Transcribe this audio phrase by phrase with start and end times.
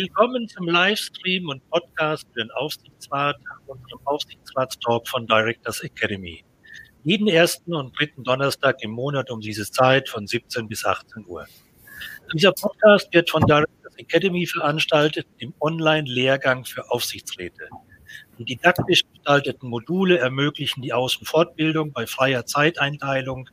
[0.00, 3.34] Willkommen zum Livestream und Podcast für den Aufsichtsrat,
[3.66, 6.44] unserem Aufsichtsratstalk von Directors Academy.
[7.02, 11.46] Jeden ersten und dritten Donnerstag im Monat um diese Zeit von 17 bis 18 Uhr.
[12.32, 17.68] Dieser Podcast wird von Directors Academy veranstaltet im Online-Lehrgang für Aufsichtsräte.
[18.38, 23.50] Die didaktisch gestalteten Module ermöglichen die Außenfortbildung bei freier Zeiteinteilung.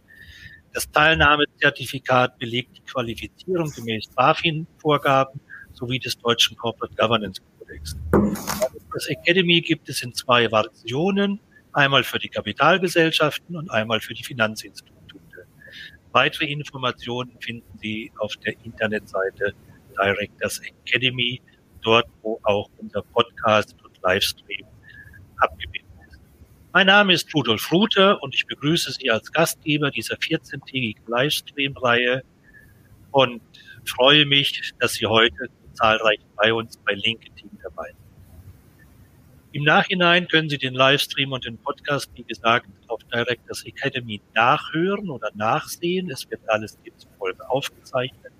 [0.73, 5.41] Das Teilnahmezertifikat belegt die Qualifizierung gemäß BaFin-Vorgaben
[5.75, 7.95] sowie des deutschen Corporate Governance Codex.
[8.93, 11.39] Das Academy gibt es in zwei Versionen,
[11.73, 15.45] einmal für die Kapitalgesellschaften und einmal für die Finanzinstitute.
[16.11, 19.53] Weitere Informationen finden Sie auf der Internetseite
[19.97, 21.41] Directors Academy,
[21.81, 24.65] dort wo auch unser Podcast und Livestream
[25.37, 26.19] abgebildet ist.
[26.73, 32.23] Mein Name ist Rudolf Ruther und ich begrüße Sie als Gastgeber dieser 14-tägigen Livestream-Reihe
[33.11, 33.41] und
[33.85, 37.91] freue mich, dass Sie heute zahlreich bei uns bei LinkedIn dabei.
[39.51, 45.09] Im Nachhinein können Sie den Livestream und den Podcast, wie gesagt, auf Directors Academy nachhören
[45.09, 46.09] oder nachsehen.
[46.09, 48.33] Es wird alles in dieser aufgezeichnet.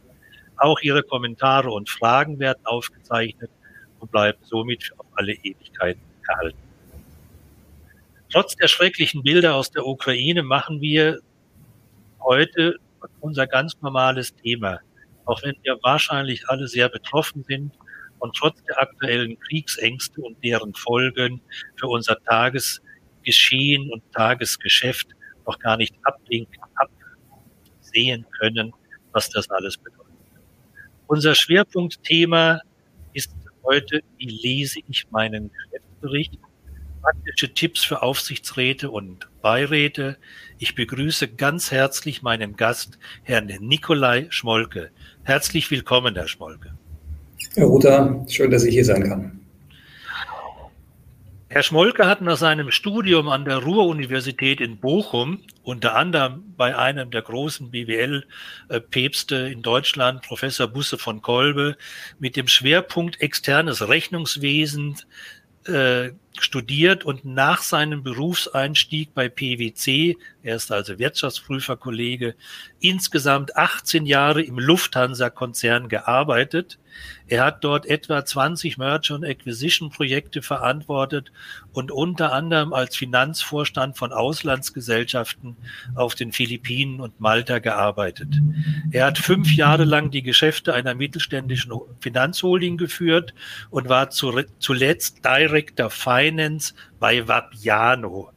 [0.58, 3.50] Auch Ihre Kommentare und Fragen werden aufgezeichnet
[4.00, 6.58] und bleiben somit auf alle Ewigkeiten erhalten.
[8.30, 11.20] Trotz der schrecklichen Bilder aus der Ukraine machen wir
[12.20, 12.78] heute
[13.22, 14.80] unser ganz normales Thema
[15.26, 17.74] auch wenn wir wahrscheinlich alle sehr betroffen sind
[18.20, 21.42] und trotz der aktuellen Kriegsängste und deren Folgen
[21.76, 25.08] für unser Tagesgeschehen und Tagesgeschäft
[25.46, 28.74] noch gar nicht ablinken, absehen können,
[29.12, 30.06] was das alles bedeutet.
[31.08, 32.62] Unser Schwerpunktthema
[33.14, 33.32] ist
[33.64, 36.40] heute, wie lese ich meinen Geschäftsbericht?
[37.02, 40.18] Praktische Tipps für Aufsichtsräte und Beiräte.
[40.58, 44.90] Ich begrüße ganz herzlich meinen Gast, Herrn Nikolai Schmolke.
[45.26, 46.72] Herzlich willkommen, Herr Schmolke.
[47.56, 49.40] Herr Ruther, schön, dass ich hier sein kann.
[51.50, 57.10] Herr Schmolke hat nach seinem Studium an der Ruhr-Universität in Bochum, unter anderem bei einem
[57.10, 61.76] der großen BWL-Päpste in Deutschland, Professor Busse von Kolbe,
[62.20, 64.98] mit dem Schwerpunkt externes Rechnungswesen
[65.66, 66.12] äh,
[66.44, 72.36] studiert und nach seinem Berufseinstieg bei PwC, er ist also Wirtschaftsprüferkollege,
[72.80, 76.78] insgesamt 18 Jahre im Lufthansa-Konzern gearbeitet.
[77.28, 81.32] Er hat dort etwa 20 Merger- und Acquisition-Projekte verantwortet
[81.74, 85.58] und unter anderem als Finanzvorstand von Auslandsgesellschaften
[85.96, 88.30] auf den Philippinen und Malta gearbeitet.
[88.92, 93.34] Er hat fünf Jahre lang die Geschäfte einer mittelständischen Finanzholding geführt
[93.72, 96.25] und war zuletzt Director Finance
[97.00, 98.32] bei Vapiano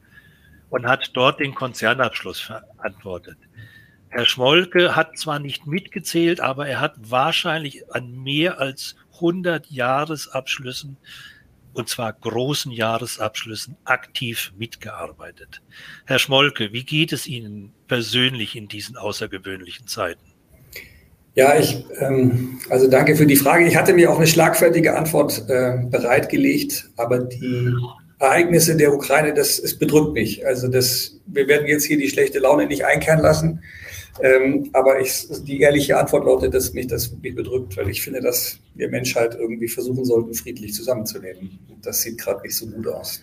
[0.70, 3.38] und hat dort den Konzernabschluss verantwortet.
[4.10, 10.96] Herr Schmolke hat zwar nicht mitgezählt, aber er hat wahrscheinlich an mehr als 100 Jahresabschlüssen,
[11.74, 15.60] und zwar großen Jahresabschlüssen, aktiv mitgearbeitet.
[16.06, 20.27] Herr Schmolke, wie geht es Ihnen persönlich in diesen außergewöhnlichen Zeiten?
[21.38, 23.64] Ja, ich, ähm, also danke für die Frage.
[23.64, 27.72] Ich hatte mir auch eine schlagfertige Antwort äh, bereitgelegt, aber die
[28.18, 30.44] Ereignisse der Ukraine, das, es bedrückt mich.
[30.44, 33.62] Also das, wir werden jetzt hier die schlechte Laune nicht einkehren lassen.
[34.20, 38.20] Ähm, aber ich, die ehrliche Antwort lautet, dass mich das wirklich bedrückt, weil ich finde,
[38.20, 41.56] dass wir Menschheit irgendwie versuchen sollten, friedlich zusammenzuleben.
[41.82, 43.22] Das sieht gerade nicht so gut aus.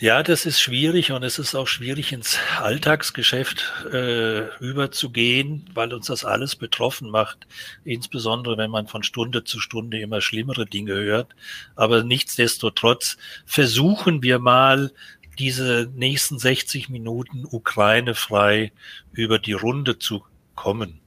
[0.00, 6.06] Ja, das ist schwierig und es ist auch schwierig, ins Alltagsgeschäft äh, überzugehen, weil uns
[6.06, 7.48] das alles betroffen macht.
[7.84, 11.34] Insbesondere, wenn man von Stunde zu Stunde immer schlimmere Dinge hört.
[11.74, 14.92] Aber nichtsdestotrotz versuchen wir mal
[15.36, 18.70] diese nächsten 60 Minuten Ukraine frei
[19.12, 21.00] über die Runde zu kommen.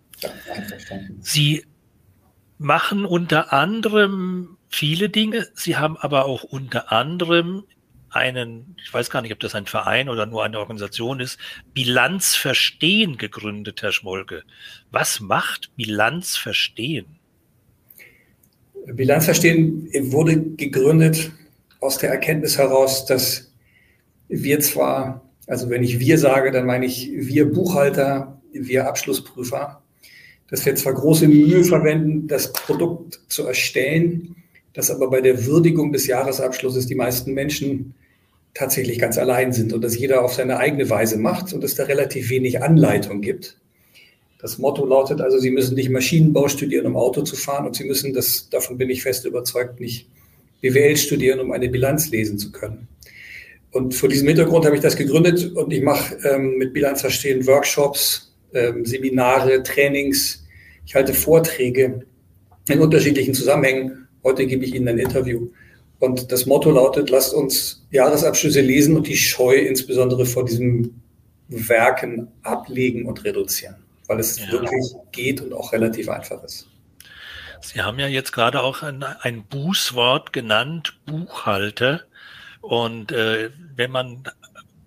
[1.21, 1.65] Sie
[2.57, 5.47] machen unter anderem viele Dinge.
[5.53, 7.63] Sie haben aber auch unter anderem
[8.11, 11.39] einen, ich weiß gar nicht, ob das ein Verein oder nur eine Organisation ist,
[11.73, 14.43] Bilanz verstehen gegründet, Herr Schmolke.
[14.91, 17.19] Was macht Bilanz verstehen?
[18.85, 21.31] Bilanz verstehen wurde gegründet
[21.79, 23.51] aus der Erkenntnis heraus, dass
[24.27, 29.81] wir zwar, also wenn ich wir sage, dann meine ich wir Buchhalter, wir Abschlussprüfer,
[30.49, 34.35] dass wir zwar große Mühe verwenden, das Produkt zu erstellen,
[34.73, 37.93] dass aber bei der Würdigung des Jahresabschlusses die meisten Menschen
[38.53, 41.83] tatsächlich ganz allein sind und dass jeder auf seine eigene Weise macht und es da
[41.83, 43.57] relativ wenig Anleitung gibt.
[44.39, 47.85] Das Motto lautet also, Sie müssen nicht Maschinenbau studieren, um Auto zu fahren und Sie
[47.85, 50.07] müssen, das, davon bin ich fest überzeugt, nicht
[50.61, 52.87] BWL studieren, um eine Bilanz lesen zu können.
[53.71, 57.45] Und vor diesem Hintergrund habe ich das gegründet und ich mache ähm, mit Bilanz verstehen
[57.47, 60.43] Workshops, ähm, Seminare, Trainings.
[60.85, 62.01] Ich halte Vorträge
[62.67, 65.49] in unterschiedlichen Zusammenhängen Heute gebe ich Ihnen ein Interview.
[66.01, 70.99] Und das Motto lautet, lasst uns Jahresabschlüsse lesen und die Scheu insbesondere vor diesen
[71.47, 73.75] Werken ablegen und reduzieren,
[74.07, 74.51] weil es ja.
[74.51, 76.67] wirklich geht und auch relativ einfach ist.
[77.61, 82.01] Sie haben ja jetzt gerade auch ein, ein Bußwort genannt, Buchhalter.
[82.61, 84.23] Und äh, wenn man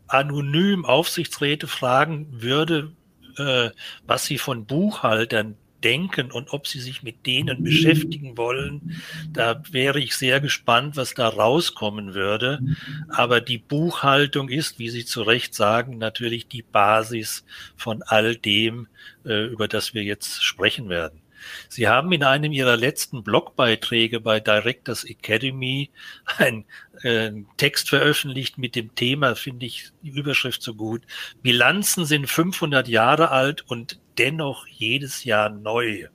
[0.09, 2.91] anonym Aufsichtsräte fragen würde,
[3.39, 3.71] äh,
[4.05, 9.03] was sie von Buchhaltern denken und ob sie sich mit denen beschäftigen wollen.
[9.33, 12.61] Da wäre ich sehr gespannt, was da rauskommen würde.
[13.09, 17.45] Aber die Buchhaltung ist, wie Sie zu Recht sagen, natürlich die Basis
[17.77, 18.89] von all dem,
[19.25, 21.21] äh, über das wir jetzt sprechen werden.
[21.69, 25.91] Sie haben in einem Ihrer letzten Blogbeiträge bei Directors Academy
[26.39, 26.65] einen
[27.03, 31.03] äh, Text veröffentlicht mit dem Thema, finde ich die Überschrift so gut.
[31.43, 36.07] Bilanzen sind 500 Jahre alt und dennoch jedes Jahr neu.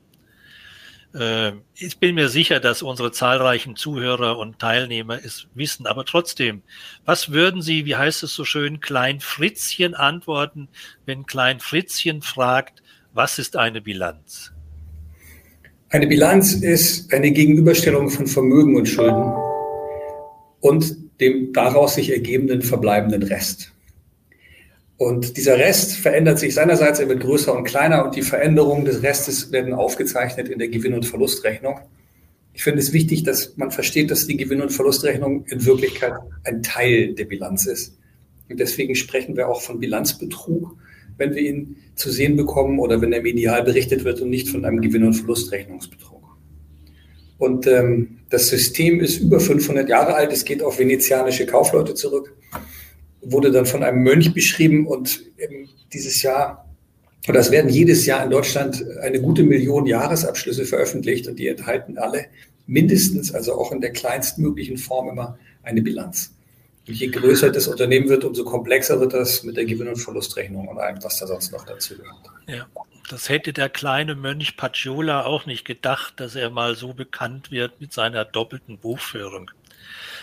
[1.13, 6.61] Äh, ich bin mir sicher, dass unsere zahlreichen Zuhörer und Teilnehmer es wissen, aber trotzdem,
[7.05, 10.67] was würden Sie, wie heißt es so schön, Klein Fritzchen antworten,
[11.05, 14.51] wenn Klein Fritzchen fragt, was ist eine Bilanz?
[15.89, 19.33] Eine Bilanz ist eine Gegenüberstellung von Vermögen und Schulden
[20.59, 23.73] und dem daraus sich ergebenden verbleibenden Rest.
[24.99, 29.01] Und dieser Rest verändert sich seinerseits, er wird größer und kleiner und die Veränderungen des
[29.01, 31.79] Restes werden aufgezeichnet in der Gewinn- und Verlustrechnung.
[32.53, 36.13] Ich finde es wichtig, dass man versteht, dass die Gewinn- und Verlustrechnung in Wirklichkeit
[36.43, 37.97] ein Teil der Bilanz ist.
[38.49, 40.75] Und deswegen sprechen wir auch von Bilanzbetrug
[41.19, 44.65] wenn wir ihn zu sehen bekommen oder wenn er medial berichtet wird und nicht von
[44.65, 46.23] einem Gewinn- und Verlustrechnungsbetrug.
[47.37, 50.33] Und ähm, das System ist über 500 Jahre alt.
[50.33, 52.35] Es geht auf venezianische Kaufleute zurück.
[53.21, 55.21] Wurde dann von einem Mönch beschrieben und
[55.93, 56.69] dieses Jahr,
[57.27, 61.97] oder es werden jedes Jahr in Deutschland eine gute Million Jahresabschlüsse veröffentlicht und die enthalten
[61.97, 62.25] alle
[62.65, 66.33] mindestens, also auch in der kleinstmöglichen Form immer eine Bilanz.
[66.87, 70.67] Und je größer das Unternehmen wird, umso komplexer wird das mit der Gewinn- und Verlustrechnung
[70.67, 72.15] und allem, was da sonst noch dazu gehört.
[72.47, 72.67] Ja,
[73.09, 77.81] das hätte der kleine Mönch Paciola auch nicht gedacht, dass er mal so bekannt wird
[77.81, 79.51] mit seiner doppelten Buchführung.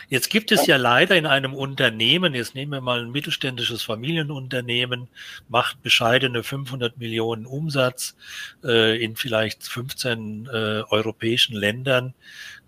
[0.08, 5.08] Jetzt gibt es ja leider in einem Unternehmen, jetzt nehmen wir mal ein mittelständisches Familienunternehmen,
[5.48, 8.14] macht bescheidene 500 Millionen Umsatz
[8.62, 10.48] äh, in vielleicht 15 äh,
[10.88, 12.14] europäischen Ländern.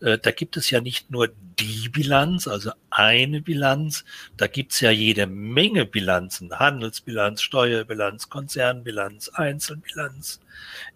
[0.01, 4.05] Äh, da gibt es ja nicht nur die Bilanz, also eine Bilanz,
[4.37, 10.41] da gibt es ja jede Menge Bilanzen, Handelsbilanz, Steuerbilanz, Konzernbilanz, Einzelbilanz,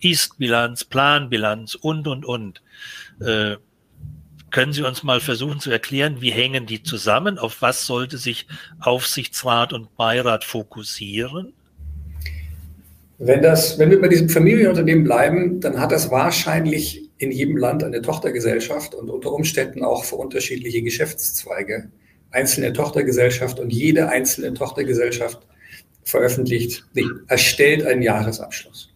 [0.01, 2.63] Ist-Bilanz, Planbilanz und, und, und.
[3.21, 3.59] Äh,
[4.53, 7.39] können Sie uns mal versuchen zu erklären, wie hängen die zusammen?
[7.39, 8.47] Auf was sollte sich
[8.81, 11.55] Aufsichtsrat und Beirat fokussieren?
[13.19, 17.83] Wenn, das, wenn wir bei diesem Familienunternehmen bleiben, dann hat das wahrscheinlich in jedem Land
[17.85, 21.89] eine Tochtergesellschaft und unter Umständen auch für unterschiedliche Geschäftszweige
[22.31, 25.47] einzelne Tochtergesellschaft und jede einzelne Tochtergesellschaft
[26.03, 28.91] veröffentlicht, nee, erstellt einen Jahresabschluss.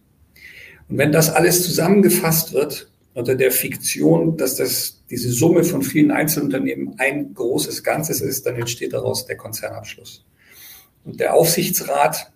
[0.89, 6.11] Und wenn das alles zusammengefasst wird, unter der Fiktion, dass das, diese Summe von vielen
[6.11, 10.23] Einzelunternehmen ein großes Ganzes ist, dann entsteht daraus der Konzernabschluss.
[11.03, 12.31] Und der Aufsichtsrat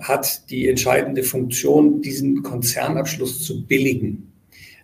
[0.00, 4.32] hat die entscheidende Funktion, diesen Konzernabschluss zu billigen.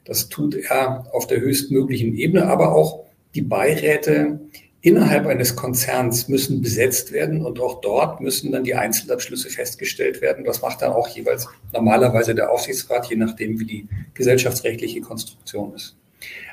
[0.05, 4.39] Das tut er auf der höchstmöglichen Ebene, aber auch die Beiräte
[4.87, 10.45] innerhalb eines Konzerns müssen besetzt werden und auch dort müssen dann die Einzelabschlüsse festgestellt werden.
[10.45, 15.97] Das macht dann auch jeweils normalerweise der Aufsichtsrat, je nachdem, wie die gesellschaftsrechtliche Konstruktion ist.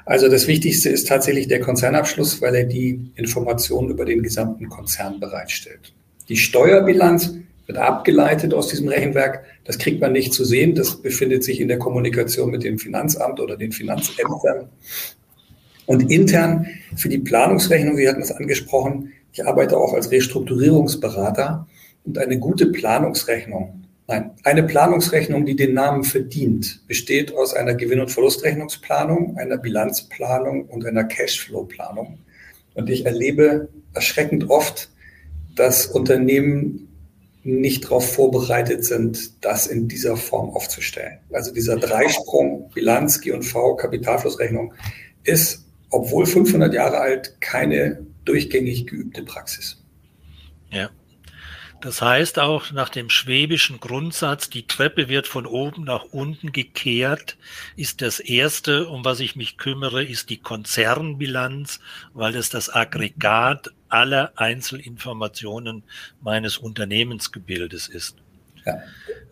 [0.06, 5.20] Also das Wichtigste ist tatsächlich der Konzernabschluss, weil er die Informationen über den gesamten Konzern
[5.20, 5.94] bereitstellt.
[6.28, 7.36] Die Steuerbilanz
[7.68, 9.46] wird abgeleitet aus diesem Rechenwerk.
[9.64, 10.74] Das kriegt man nicht zu sehen.
[10.74, 14.70] Das befindet sich in der Kommunikation mit dem Finanzamt oder den Finanzämtern.
[15.86, 21.68] Und intern für die Planungsrechnung, Sie hatten es angesprochen, ich arbeite auch als Restrukturierungsberater
[22.06, 28.00] und eine gute Planungsrechnung, nein, eine Planungsrechnung, die den Namen verdient, besteht aus einer Gewinn-
[28.00, 32.20] und Verlustrechnungsplanung, einer Bilanzplanung und einer Cashflow-Planung.
[32.76, 34.90] Und ich erlebe erschreckend oft,
[35.56, 36.90] dass Unternehmen
[37.44, 41.20] nicht darauf vorbereitet sind, das in dieser Form aufzustellen.
[41.32, 44.74] Also dieser Dreisprung Bilanz, G&V, Kapitalflussrechnung
[45.24, 49.82] ist obwohl 500 Jahre alt, keine durchgängig geübte Praxis.
[50.72, 50.90] Ja.
[51.82, 57.38] Das heißt auch nach dem schwäbischen Grundsatz, die Treppe wird von oben nach unten gekehrt,
[57.76, 61.82] ist das Erste, um was ich mich kümmere, ist die Konzernbilanz,
[62.14, 65.84] weil es das Aggregat aller Einzelinformationen
[66.22, 68.16] meines Unternehmensgebildes ist.
[68.66, 68.82] Ja.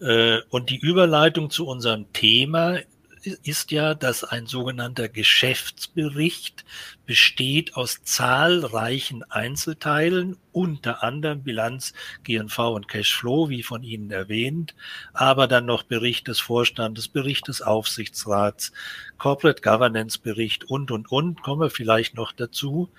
[0.01, 2.80] Äh, und die Überleitung zu unserem Thema
[3.24, 6.66] ist ja, dass ein sogenannter Geschäftsbericht
[7.06, 14.75] besteht aus zahlreichen Einzelteilen, unter anderem Bilanz, GNV und Cashflow, wie von Ihnen erwähnt,
[15.13, 18.72] aber dann noch Bericht des Vorstandes, Bericht des Aufsichtsrats,
[19.18, 22.90] Corporate Governance Bericht und, und, und, kommen wir vielleicht noch dazu,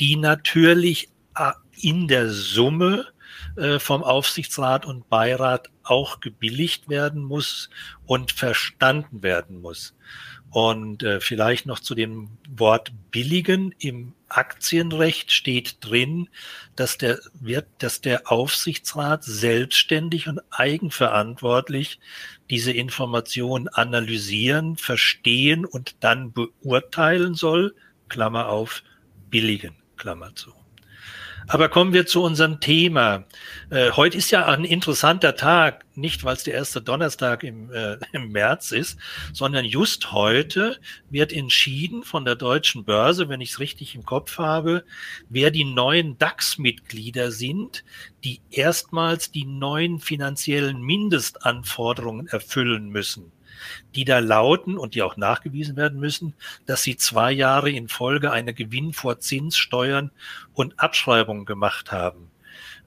[0.00, 3.06] die natürlich äh, in der Summe
[3.56, 7.70] äh, vom Aufsichtsrat und Beirat auch gebilligt werden muss
[8.06, 9.94] und verstanden werden muss.
[10.50, 13.74] Und äh, vielleicht noch zu dem Wort billigen.
[13.78, 16.28] Im Aktienrecht steht drin,
[16.76, 21.98] dass der, wird, dass der Aufsichtsrat selbstständig und eigenverantwortlich
[22.50, 27.74] diese Informationen analysieren, verstehen und dann beurteilen soll.
[28.08, 28.84] Klammer auf,
[29.30, 30.52] billigen, Klammer zu.
[31.46, 33.24] Aber kommen wir zu unserem Thema.
[33.70, 37.98] Äh, heute ist ja ein interessanter Tag, nicht weil es der erste Donnerstag im, äh,
[38.12, 38.98] im März ist,
[39.32, 40.78] sondern just heute
[41.10, 44.84] wird entschieden von der deutschen Börse, wenn ich es richtig im Kopf habe,
[45.28, 47.84] wer die neuen DAX-Mitglieder sind,
[48.24, 53.33] die erstmals die neuen finanziellen Mindestanforderungen erfüllen müssen
[53.94, 56.34] die da lauten und die auch nachgewiesen werden müssen,
[56.66, 60.10] dass sie zwei Jahre in Folge eine Gewinn vor Zinssteuern
[60.52, 62.30] und Abschreibungen gemacht haben.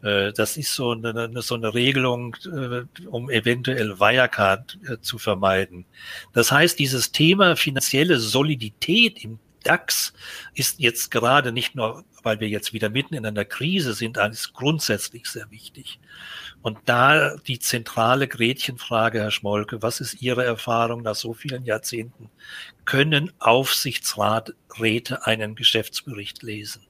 [0.03, 5.85] Äh, das ist so eine, so eine Regelung, äh, um eventuell Wirecard äh, zu vermeiden.
[6.33, 10.13] Das heißt, dieses Thema finanzielle Solidität im DAX
[10.53, 14.51] ist jetzt gerade nicht nur, weil wir jetzt wieder mitten in einer Krise sind, ist
[14.51, 15.97] grundsätzlich sehr wichtig.
[16.61, 22.29] Und da die zentrale Gretchenfrage, Herr Schmolke, was ist Ihre Erfahrung nach so vielen Jahrzehnten?
[22.83, 26.81] Können Aufsichtsraträte einen Geschäftsbericht lesen?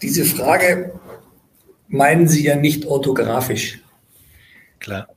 [0.00, 0.98] Diese Frage
[1.88, 3.80] meinen Sie ja nicht orthografisch.
[4.78, 5.08] Klar.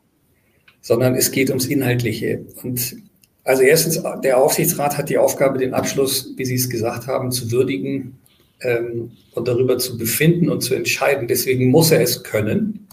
[0.81, 2.43] Sondern es geht ums Inhaltliche.
[2.63, 2.97] Und
[3.45, 7.49] also erstens, der Aufsichtsrat hat die Aufgabe, den Abschluss, wie Sie es gesagt haben, zu
[7.49, 8.19] würdigen
[8.61, 11.27] ähm, und darüber zu befinden und zu entscheiden.
[11.27, 12.87] Deswegen muss er es können.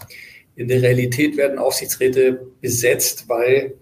[0.55, 3.73] In der Realität werden Aufsichtsräte besetzt, weil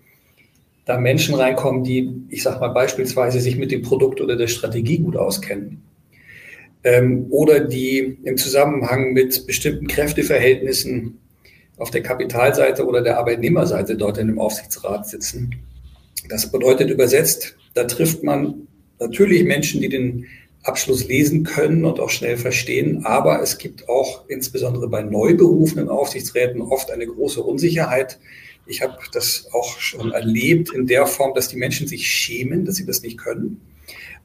[0.85, 4.99] da Menschen reinkommen, die, ich sage mal beispielsweise, sich mit dem Produkt oder der Strategie
[4.99, 5.83] gut auskennen.
[6.83, 11.19] Ähm, oder die im Zusammenhang mit bestimmten Kräfteverhältnissen
[11.77, 15.55] auf der Kapitalseite oder der Arbeitnehmerseite dort in dem Aufsichtsrat sitzen.
[16.29, 18.67] Das bedeutet übersetzt, da trifft man
[18.99, 20.25] natürlich Menschen, die den
[20.63, 23.05] Abschluss lesen können und auch schnell verstehen.
[23.05, 28.19] Aber es gibt auch insbesondere bei neu berufenen Aufsichtsräten oft eine große Unsicherheit.
[28.67, 32.75] Ich habe das auch schon erlebt in der Form, dass die Menschen sich schämen, dass
[32.75, 33.61] sie das nicht können.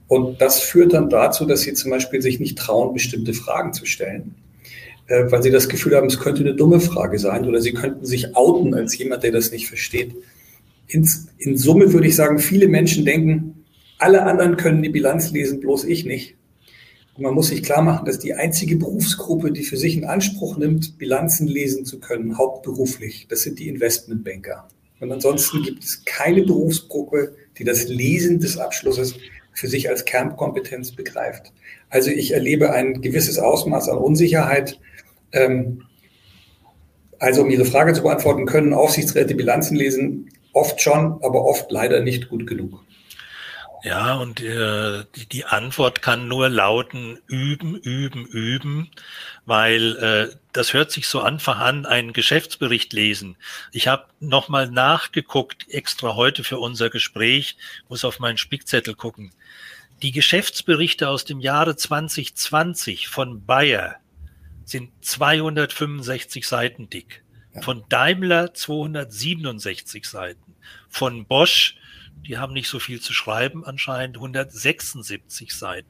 [0.08, 3.86] Und das führt dann dazu, dass sie zum Beispiel sich nicht trauen, bestimmte Fragen zu
[3.86, 4.36] stellen,
[5.08, 8.06] äh, weil sie das Gefühl haben, es könnte eine dumme Frage sein oder sie könnten
[8.06, 10.14] sich outen als jemand, der das nicht versteht.
[10.86, 13.55] In, in Summe würde ich sagen, viele Menschen denken,
[13.98, 16.36] alle anderen können die Bilanz lesen, bloß ich nicht.
[17.16, 20.58] Und man muss sich klar machen, dass die einzige Berufsgruppe, die für sich in Anspruch
[20.58, 24.68] nimmt, Bilanzen lesen zu können, hauptberuflich, das sind die Investmentbanker.
[25.00, 29.14] Und ansonsten gibt es keine Berufsgruppe, die das Lesen des Abschlusses
[29.52, 31.52] für sich als Kernkompetenz begreift.
[31.88, 34.78] Also ich erlebe ein gewisses Ausmaß an Unsicherheit.
[35.32, 35.82] Ähm,
[37.18, 40.30] also um Ihre Frage zu beantworten, können Aufsichtsräte Bilanzen lesen?
[40.52, 42.85] Oft schon, aber oft leider nicht gut genug.
[43.82, 48.90] Ja, und äh, die, die Antwort kann nur lauten, üben, üben, üben,
[49.44, 53.36] weil äh, das hört sich so einfach an, einen Geschäftsbericht lesen.
[53.72, 57.56] Ich habe nochmal nachgeguckt, extra heute für unser Gespräch,
[57.88, 59.32] muss auf meinen Spickzettel gucken.
[60.02, 63.96] Die Geschäftsberichte aus dem Jahre 2020 von Bayer
[64.64, 67.22] sind 265 Seiten dick,
[67.60, 70.54] von Daimler 267 Seiten,
[70.88, 71.76] von Bosch
[72.16, 75.88] die haben nicht so viel zu schreiben anscheinend, 176 Seiten.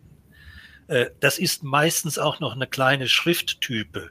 [0.88, 4.10] Äh, das ist meistens auch noch eine kleine Schrifttype.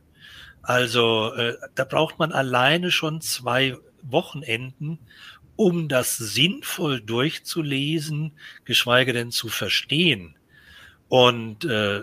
[0.61, 4.99] Also äh, da braucht man alleine schon zwei Wochenenden,
[5.55, 8.33] um das sinnvoll durchzulesen,
[8.65, 10.35] geschweige denn zu verstehen.
[11.07, 11.99] Und äh,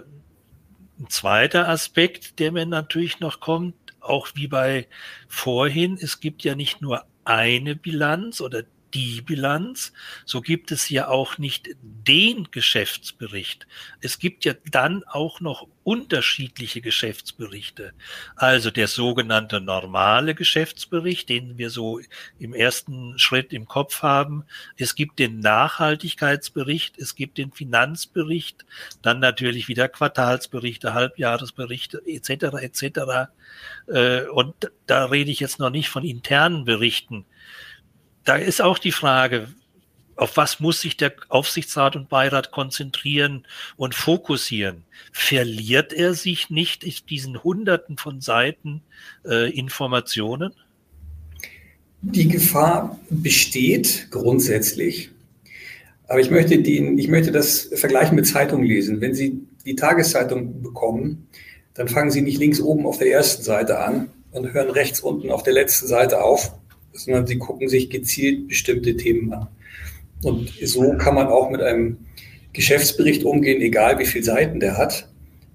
[0.99, 4.87] ein zweiter Aspekt, der mir natürlich noch kommt, auch wie bei
[5.29, 8.63] vorhin, es gibt ja nicht nur eine Bilanz oder
[8.95, 9.93] die Bilanz,
[10.25, 13.67] so gibt es ja auch nicht den Geschäftsbericht.
[14.01, 17.93] Es gibt ja dann auch noch unterschiedliche Geschäftsberichte.
[18.37, 22.01] Also der sogenannte normale Geschäftsbericht, den wir so
[22.39, 24.45] im ersten Schritt im Kopf haben.
[24.77, 28.65] Es gibt den Nachhaltigkeitsbericht, es gibt den Finanzbericht,
[29.03, 32.31] dann natürlich wieder Quartalsberichte, Halbjahresberichte etc.
[32.61, 33.31] etc.
[33.89, 34.55] Äh, und
[34.87, 37.25] da rede ich jetzt noch nicht von internen Berichten
[38.25, 39.49] da ist auch die Frage,
[40.17, 44.85] auf was muss sich der Aufsichtsrat und Beirat konzentrieren und fokussieren?
[45.13, 48.83] Verliert er sich nicht in diesen Hunderten von Seiten
[49.25, 50.53] äh, Informationen?
[52.03, 55.11] Die Gefahr besteht grundsätzlich.
[56.09, 59.01] Aber ich möchte, den, ich möchte das vergleichen mit Zeitung lesen.
[59.01, 61.29] Wenn Sie die Tageszeitung bekommen,
[61.75, 65.31] dann fangen Sie nicht links oben auf der ersten Seite an und hören rechts unten
[65.31, 66.53] auf der letzten Seite auf,
[66.93, 69.49] sondern Sie gucken sich gezielt bestimmte Themen an.
[70.23, 71.99] Und so kann man auch mit einem
[72.53, 75.09] Geschäftsbericht umgehen, egal wie viele Seiten der hat.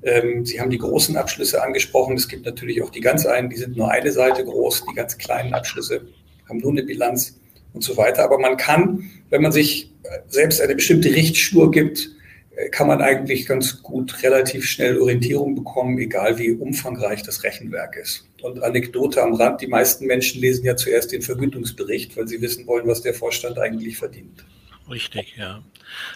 [0.03, 2.15] Ähm, Sie haben die großen Abschlüsse angesprochen.
[2.15, 4.85] Es gibt natürlich auch die ganz einen, die sind nur eine Seite groß.
[4.89, 6.01] Die ganz kleinen Abschlüsse
[6.49, 7.39] haben nur eine Bilanz
[7.73, 8.23] und so weiter.
[8.23, 9.91] Aber man kann, wenn man sich
[10.27, 12.09] selbst eine bestimmte Richtschnur gibt,
[12.71, 18.27] kann man eigentlich ganz gut relativ schnell Orientierung bekommen, egal wie umfangreich das Rechenwerk ist.
[18.41, 22.65] Und Anekdote am Rand, die meisten Menschen lesen ja zuerst den Vergütungsbericht, weil sie wissen
[22.65, 24.45] wollen, was der Vorstand eigentlich verdient.
[24.89, 25.63] Richtig, ja.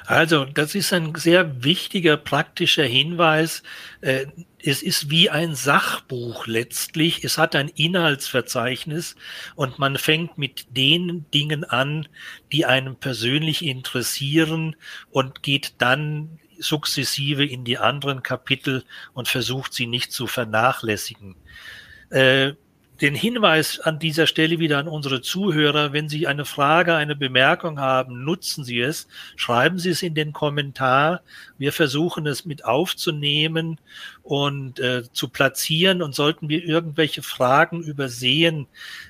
[0.05, 3.63] Also, das ist ein sehr wichtiger praktischer Hinweis.
[3.99, 4.27] Äh,
[4.59, 7.23] es ist wie ein Sachbuch letztlich.
[7.23, 9.15] Es hat ein Inhaltsverzeichnis
[9.55, 12.07] und man fängt mit den Dingen an,
[12.51, 14.75] die einem persönlich interessieren
[15.09, 21.35] und geht dann sukzessive in die anderen Kapitel und versucht sie nicht zu vernachlässigen.
[22.09, 22.53] Äh,
[23.01, 27.79] den Hinweis an dieser Stelle wieder an unsere Zuhörer, wenn Sie eine Frage, eine Bemerkung
[27.79, 31.21] haben, nutzen Sie es, schreiben Sie es in den Kommentar.
[31.61, 33.79] Wir versuchen es mit aufzunehmen
[34.23, 36.01] und äh, zu platzieren.
[36.01, 38.65] Und sollten wir irgendwelche Fragen übersehen,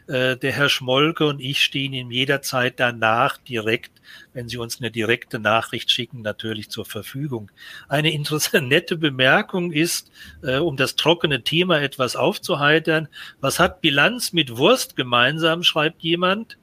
[0.08, 4.02] äh, der Herr Schmolke und ich stehen Ihnen jederzeit danach direkt,
[4.34, 7.50] wenn Sie uns eine direkte Nachricht schicken, natürlich zur Verfügung.
[7.88, 10.12] Eine interessante, nette Bemerkung ist,
[10.44, 13.08] äh, um das trockene Thema etwas aufzuheitern,
[13.40, 16.58] was hat Bilanz mit Wurst gemeinsam, schreibt jemand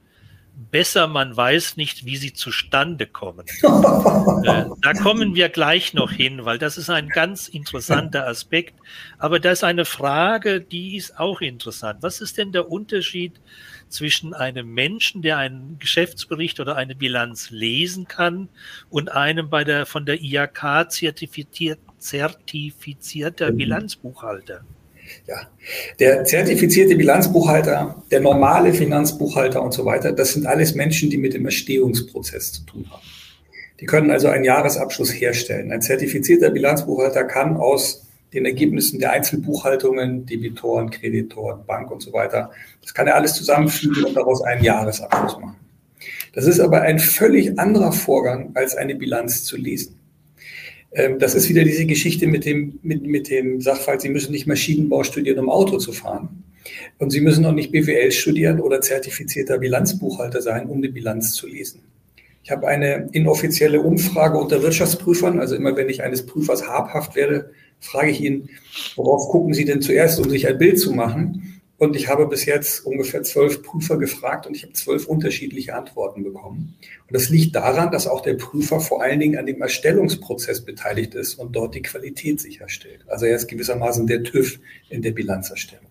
[0.71, 3.45] besser, man weiß nicht, wie sie zustande kommen.
[4.43, 8.75] äh, da kommen wir gleich noch hin, weil das ist ein ganz interessanter Aspekt.
[9.17, 12.03] Aber das ist eine Frage, die ist auch interessant.
[12.03, 13.39] Was ist denn der Unterschied
[13.87, 18.49] zwischen einem Menschen, der einen Geschäftsbericht oder eine Bilanz lesen kann,
[18.89, 23.57] und einem bei der von der IAK zertifiziert, zertifizierter mhm.
[23.57, 24.63] Bilanzbuchhalter?
[25.27, 25.47] Ja,
[25.99, 31.33] der zertifizierte Bilanzbuchhalter, der normale Finanzbuchhalter und so weiter, das sind alles Menschen, die mit
[31.33, 33.03] dem Erstehungsprozess zu tun haben.
[33.79, 35.71] Die können also einen Jahresabschluss herstellen.
[35.71, 42.51] Ein zertifizierter Bilanzbuchhalter kann aus den Ergebnissen der Einzelbuchhaltungen, Debitoren, Kreditoren, Bank und so weiter,
[42.81, 45.57] das kann er alles zusammenfügen und daraus einen Jahresabschluss machen.
[46.33, 49.98] Das ist aber ein völlig anderer Vorgang, als eine Bilanz zu lesen.
[50.91, 54.47] Ähm, das ist wieder diese Geschichte mit dem, mit, mit dem Sachverhalt, Sie müssen nicht
[54.47, 56.43] Maschinenbau studieren, um Auto zu fahren.
[56.97, 61.47] Und Sie müssen auch nicht BWL studieren oder zertifizierter Bilanzbuchhalter sein, um eine Bilanz zu
[61.47, 61.81] lesen.
[62.43, 65.39] Ich habe eine inoffizielle Umfrage unter Wirtschaftsprüfern.
[65.39, 68.49] Also immer wenn ich eines Prüfers habhaft werde, frage ich ihn,
[68.95, 71.48] worauf gucken Sie denn zuerst, um sich ein Bild zu machen?
[71.79, 76.23] Und ich habe bis jetzt ungefähr zwölf Prüfer gefragt und ich habe zwölf unterschiedliche Antworten
[76.23, 76.75] bekommen.
[77.07, 81.15] Und das liegt daran, dass auch der Prüfer vor allen Dingen an dem Erstellungsprozess beteiligt
[81.15, 83.05] ist und dort die Qualität sicherstellt.
[83.07, 85.85] Also er ist gewissermaßen der TÜV in der Bilanzerstellung.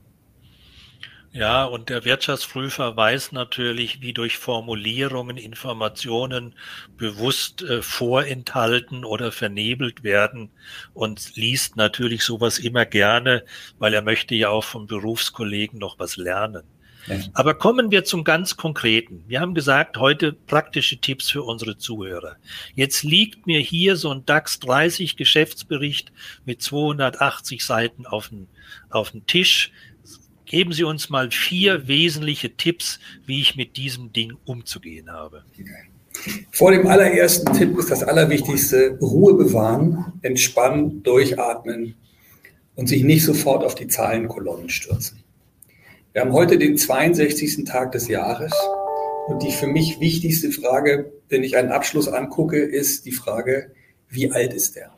[1.33, 6.55] Ja, und der Wirtschaftsprüfer weiß natürlich, wie durch Formulierungen Informationen
[6.97, 10.51] bewusst äh, vorenthalten oder vernebelt werden
[10.95, 13.45] und liest natürlich sowas immer gerne,
[13.79, 16.65] weil er möchte ja auch vom Berufskollegen noch was lernen.
[17.09, 17.17] Ja.
[17.33, 19.25] Aber kommen wir zum ganz Konkreten.
[19.29, 22.37] Wir haben gesagt, heute praktische Tipps für unsere Zuhörer.
[22.75, 26.13] Jetzt liegt mir hier so ein DAX 30 Geschäftsbericht
[26.45, 28.49] mit 280 Seiten auf dem,
[28.91, 29.73] auf dem Tisch.
[30.49, 35.45] Geben Sie uns mal vier wesentliche Tipps, wie ich mit diesem Ding umzugehen habe.
[36.51, 41.95] Vor dem allerersten Tipp ist das Allerwichtigste, Ruhe bewahren, entspannen, durchatmen
[42.77, 45.23] und sich nicht sofort auf die Zahlenkolonnen stürzen.
[46.13, 47.65] Wir haben heute den 62.
[47.65, 48.53] Tag des Jahres
[49.27, 53.71] und die für mich wichtigste Frage, wenn ich einen Abschluss angucke, ist die Frage,
[54.09, 54.98] wie alt ist der?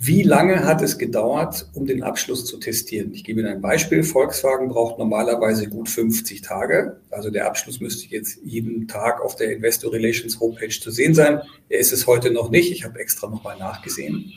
[0.00, 3.12] Wie lange hat es gedauert, um den Abschluss zu testieren?
[3.12, 4.04] Ich gebe Ihnen ein Beispiel.
[4.04, 7.00] Volkswagen braucht normalerweise gut 50 Tage.
[7.10, 11.40] Also der Abschluss müsste jetzt jeden Tag auf der Investor Relations Homepage zu sehen sein.
[11.68, 12.70] Er ist es heute noch nicht.
[12.70, 14.32] Ich habe extra nochmal nachgesehen.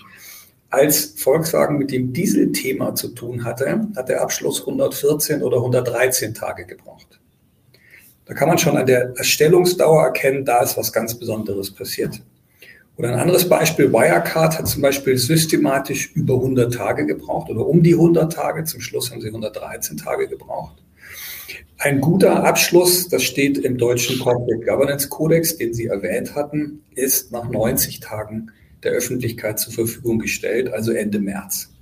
[0.71, 6.65] Als Volkswagen mit dem Dieselthema zu tun hatte, hat der Abschluss 114 oder 113 Tage
[6.65, 7.19] gebraucht.
[8.25, 12.19] Da kann man schon an der Erstellungsdauer erkennen, da ist was ganz Besonderes passiert.
[13.01, 17.81] Oder ein anderes Beispiel, Wirecard hat zum Beispiel systematisch über 100 Tage gebraucht oder um
[17.81, 18.63] die 100 Tage.
[18.63, 20.83] Zum Schluss haben sie 113 Tage gebraucht.
[21.79, 27.31] Ein guter Abschluss, das steht im deutschen Corporate Governance Codex, den Sie erwähnt hatten, ist
[27.31, 28.51] nach 90 Tagen
[28.83, 31.73] der Öffentlichkeit zur Verfügung gestellt, also Ende März.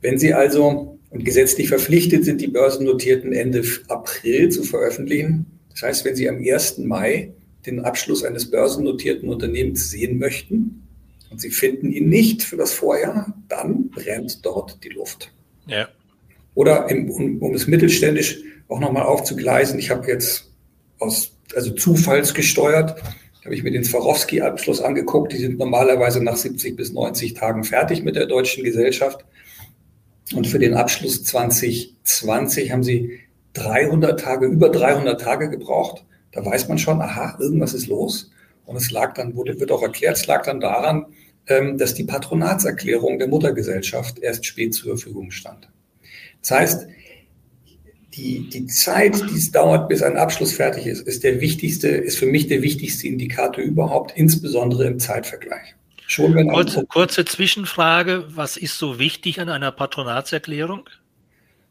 [0.00, 6.04] Wenn Sie also und gesetzlich verpflichtet sind, die Börsennotierten Ende April zu veröffentlichen, das heißt,
[6.06, 6.78] wenn Sie am 1.
[6.78, 7.34] Mai
[7.66, 10.86] den Abschluss eines börsennotierten Unternehmens sehen möchten
[11.30, 15.32] und Sie finden ihn nicht für das Vorjahr, dann brennt dort die Luft.
[15.66, 15.88] Ja.
[16.54, 20.50] Oder im, um, um es mittelständisch auch nochmal aufzugleisen, ich habe jetzt
[20.98, 23.00] aus, also zufallsgesteuert,
[23.44, 25.32] habe ich mir den Swarovski-Abschluss angeguckt.
[25.32, 29.24] Die sind normalerweise nach 70 bis 90 Tagen fertig mit der deutschen Gesellschaft.
[30.34, 33.20] Und für den Abschluss 2020 haben sie
[33.54, 36.04] 300 Tage, über 300 Tage gebraucht.
[36.32, 38.30] Da weiß man schon, aha, irgendwas ist los.
[38.64, 41.06] Und es lag dann, wurde, wird auch erklärt, es lag dann daran,
[41.46, 45.68] ähm, dass die Patronatserklärung der Muttergesellschaft erst spät zur Verfügung stand.
[46.40, 46.86] Das heißt,
[48.14, 52.18] die, die Zeit, die es dauert, bis ein Abschluss fertig ist, ist der wichtigste, ist
[52.18, 55.74] für mich der wichtigste Indikator überhaupt, insbesondere im Zeitvergleich.
[56.06, 60.88] Schon wenn kurze, kurze Zwischenfrage, was ist so wichtig an einer Patronatserklärung?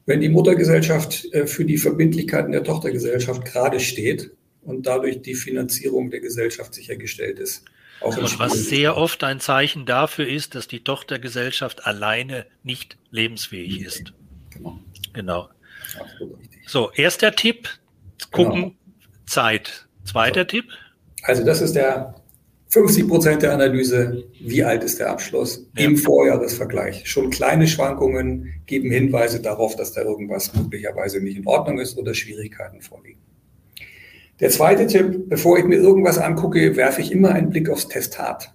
[0.06, 6.10] Wenn die Muttergesellschaft äh, für die Verbindlichkeiten der Tochtergesellschaft gerade steht und dadurch die Finanzierung
[6.10, 7.66] der Gesellschaft sichergestellt ist.
[8.02, 13.82] Auch und was sehr oft ein Zeichen dafür ist, dass die Tochtergesellschaft alleine nicht lebensfähig
[13.82, 14.14] ist.
[14.52, 14.80] Genau.
[15.14, 15.50] Genau.
[16.66, 17.68] So, erster Tipp,
[18.32, 18.76] gucken, genau.
[19.26, 19.88] Zeit.
[20.06, 20.48] Zweiter so.
[20.48, 20.66] Tipp.
[21.24, 22.16] Also das ist der
[22.70, 25.86] 50 Prozent der Analyse, wie alt ist der Abschluss ja.
[25.86, 27.10] im Vorjahresvergleich.
[27.10, 32.14] Schon kleine Schwankungen geben Hinweise darauf, dass da irgendwas möglicherweise nicht in Ordnung ist oder
[32.14, 33.20] Schwierigkeiten vorliegen.
[34.40, 38.54] Der zweite Tipp, bevor ich mir irgendwas angucke, werfe ich immer einen Blick aufs Testat.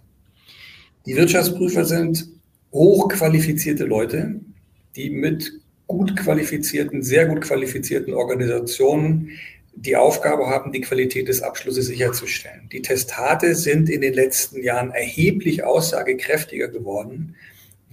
[1.05, 2.27] Die Wirtschaftsprüfer sind
[2.73, 4.41] hochqualifizierte Leute,
[4.97, 5.53] die mit
[5.87, 9.31] gut qualifizierten, sehr gut qualifizierten Organisationen
[9.77, 12.69] die Aufgabe haben, die Qualität des Abschlusses sicherzustellen.
[12.73, 17.35] Die Testate sind in den letzten Jahren erheblich aussagekräftiger geworden,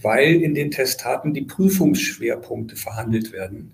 [0.02, 3.74] weil in den Testaten die Prüfungsschwerpunkte verhandelt werden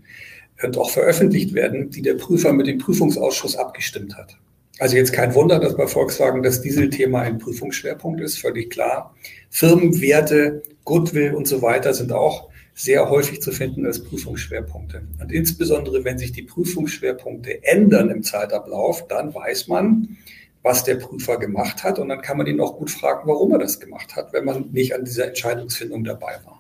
[0.63, 4.38] und auch veröffentlicht werden, die der Prüfer mit dem Prüfungsausschuss abgestimmt hat.
[4.80, 9.15] Also jetzt kein Wunder, dass bei Volkswagen das Dieselthema ein Prüfungsschwerpunkt ist, völlig klar.
[9.50, 15.02] Firmenwerte, Goodwill und so weiter sind auch sehr häufig zu finden als Prüfungsschwerpunkte.
[15.20, 20.17] Und insbesondere, wenn sich die Prüfungsschwerpunkte ändern im Zeitablauf, dann weiß man,
[20.62, 21.98] was der Prüfer gemacht hat.
[21.98, 24.70] Und dann kann man ihn auch gut fragen, warum er das gemacht hat, wenn man
[24.72, 26.57] nicht an dieser Entscheidungsfindung dabei war.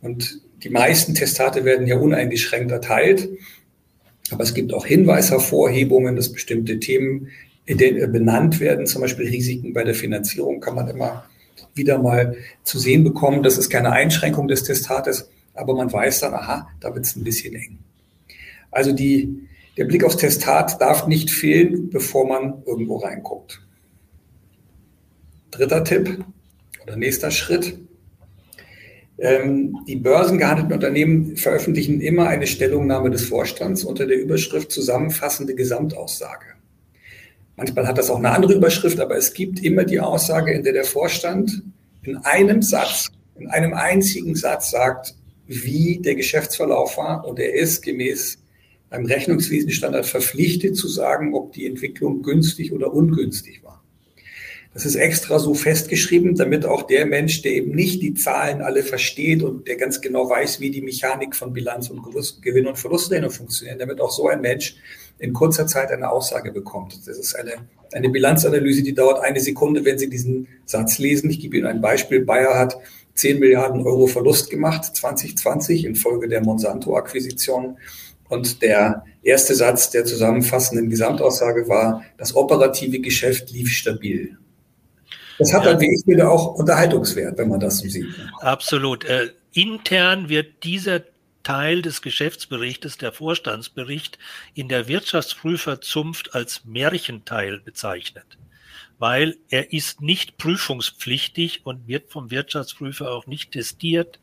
[0.00, 3.28] Und die meisten Testate werden ja uneingeschränkt erteilt.
[4.30, 7.28] Aber es gibt auch Hinweishervorhebungen, dass bestimmte Themen
[7.66, 11.26] benannt werden, zum Beispiel Risiken bei der Finanzierung kann man immer
[11.74, 13.42] wieder mal zu sehen bekommen.
[13.42, 17.24] Das ist keine Einschränkung des Testates, aber man weiß dann, aha, da wird es ein
[17.24, 17.78] bisschen eng.
[18.70, 23.60] Also die, der Blick aufs Testat darf nicht fehlen, bevor man irgendwo reinguckt.
[25.50, 26.24] Dritter Tipp
[26.82, 27.78] oder nächster Schritt.
[29.18, 36.46] Ähm, die börsengehandelten Unternehmen veröffentlichen immer eine Stellungnahme des Vorstands unter der Überschrift zusammenfassende Gesamtaussage.
[37.56, 40.72] Manchmal hat das auch eine andere Überschrift, aber es gibt immer die Aussage, in der
[40.72, 41.62] der Vorstand
[42.04, 45.16] in einem Satz, in einem einzigen Satz sagt,
[45.48, 47.26] wie der Geschäftsverlauf war.
[47.26, 48.38] Und er ist gemäß
[48.90, 53.77] einem Rechnungswesenstandard verpflichtet zu sagen, ob die Entwicklung günstig oder ungünstig war.
[54.78, 58.84] Das ist extra so festgeschrieben, damit auch der Mensch, der eben nicht die Zahlen alle
[58.84, 62.00] versteht und der ganz genau weiß, wie die Mechanik von Bilanz und
[62.42, 64.76] Gewinn- und Verlustrechnung funktioniert, damit auch so ein Mensch
[65.18, 66.96] in kurzer Zeit eine Aussage bekommt.
[67.08, 67.54] Das ist eine,
[67.92, 71.28] eine Bilanzanalyse, die dauert eine Sekunde, wenn Sie diesen Satz lesen.
[71.28, 72.24] Ich gebe Ihnen ein Beispiel.
[72.24, 72.78] Bayer hat
[73.14, 77.78] 10 Milliarden Euro Verlust gemacht 2020 infolge der Monsanto-Akquisition.
[78.28, 84.38] Und der erste Satz der zusammenfassenden Gesamtaussage war, das operative Geschäft lief stabil.
[85.38, 88.06] Das hat dann, wie ich finde, auch Unterhaltungswert, wenn man das so sieht.
[88.40, 89.04] Absolut.
[89.04, 91.02] Äh, intern wird dieser
[91.48, 94.18] Teil des Geschäftsberichtes, der Vorstandsbericht,
[94.54, 98.26] in der Wirtschaftsprüferzunft als Märchenteil bezeichnet,
[98.98, 104.18] weil er ist nicht prüfungspflichtig und wird vom Wirtschaftsprüfer auch nicht testiert.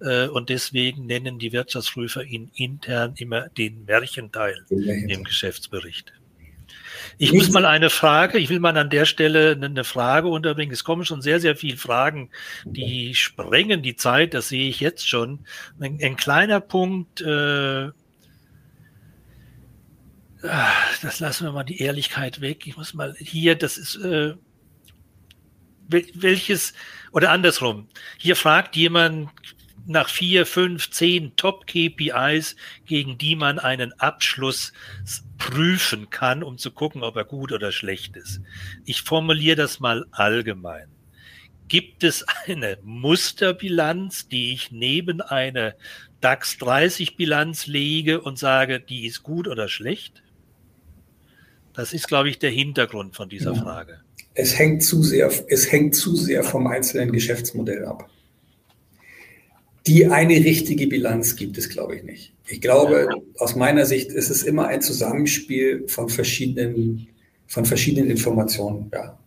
[0.00, 6.12] Äh, und deswegen nennen die Wirtschaftsprüfer ihn intern immer den Märchenteil im Geschäftsbericht.
[7.18, 10.72] Ich muss mal eine Frage, ich will mal an der Stelle eine Frage unterbringen.
[10.72, 12.30] Es kommen schon sehr, sehr viele Fragen,
[12.64, 15.46] die sprengen die Zeit, das sehe ich jetzt schon.
[15.80, 17.90] Ein, ein kleiner Punkt, äh,
[20.42, 22.66] das lassen wir mal die Ehrlichkeit weg.
[22.66, 24.34] Ich muss mal hier, das ist, äh,
[25.88, 26.74] welches,
[27.12, 27.88] oder andersrum.
[28.18, 29.30] Hier fragt jemand,
[29.86, 34.72] nach vier, fünf, zehn Top-KPIs, gegen die man einen Abschluss
[35.38, 38.40] prüfen kann, um zu gucken, ob er gut oder schlecht ist.
[38.84, 40.88] Ich formuliere das mal allgemein.
[41.68, 45.74] Gibt es eine Musterbilanz, die ich neben eine
[46.20, 50.22] DAX 30 Bilanz lege und sage, die ist gut oder schlecht?
[51.74, 53.62] Das ist, glaube ich, der Hintergrund von dieser ja.
[53.62, 54.00] Frage.
[54.34, 58.08] Es hängt zu sehr, es hängt zu sehr vom einzelnen Geschäftsmodell ab.
[59.86, 62.35] Die eine richtige Bilanz gibt es, glaube ich, nicht.
[62.48, 67.08] Ich glaube, aus meiner Sicht ist es immer ein Zusammenspiel von verschiedenen,
[67.46, 68.90] von verschiedenen Informationen.
[68.94, 69.18] Ja.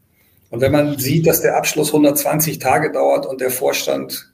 [0.49, 4.33] Und wenn man sieht, dass der Abschluss 120 Tage dauert und der Vorstand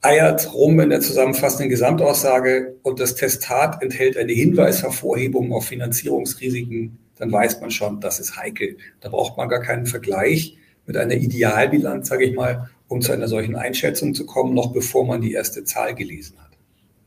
[0.00, 7.32] eiert rum in der zusammenfassenden Gesamtaussage und das Testat enthält eine Hinweishervorhebung auf Finanzierungsrisiken, dann
[7.32, 8.76] weiß man schon, das ist heikel.
[9.00, 13.28] Da braucht man gar keinen Vergleich mit einer Idealbilanz, sage ich mal, um zu einer
[13.28, 16.56] solchen Einschätzung zu kommen, noch bevor man die erste Zahl gelesen hat.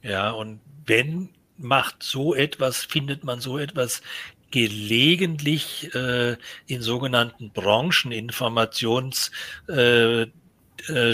[0.04, 4.02] Ja, und wenn macht so etwas, findet man so etwas
[4.52, 6.36] gelegentlich äh,
[6.68, 9.32] in sogenannten Brancheninformations
[9.70, 10.26] äh,
[10.88, 11.14] äh,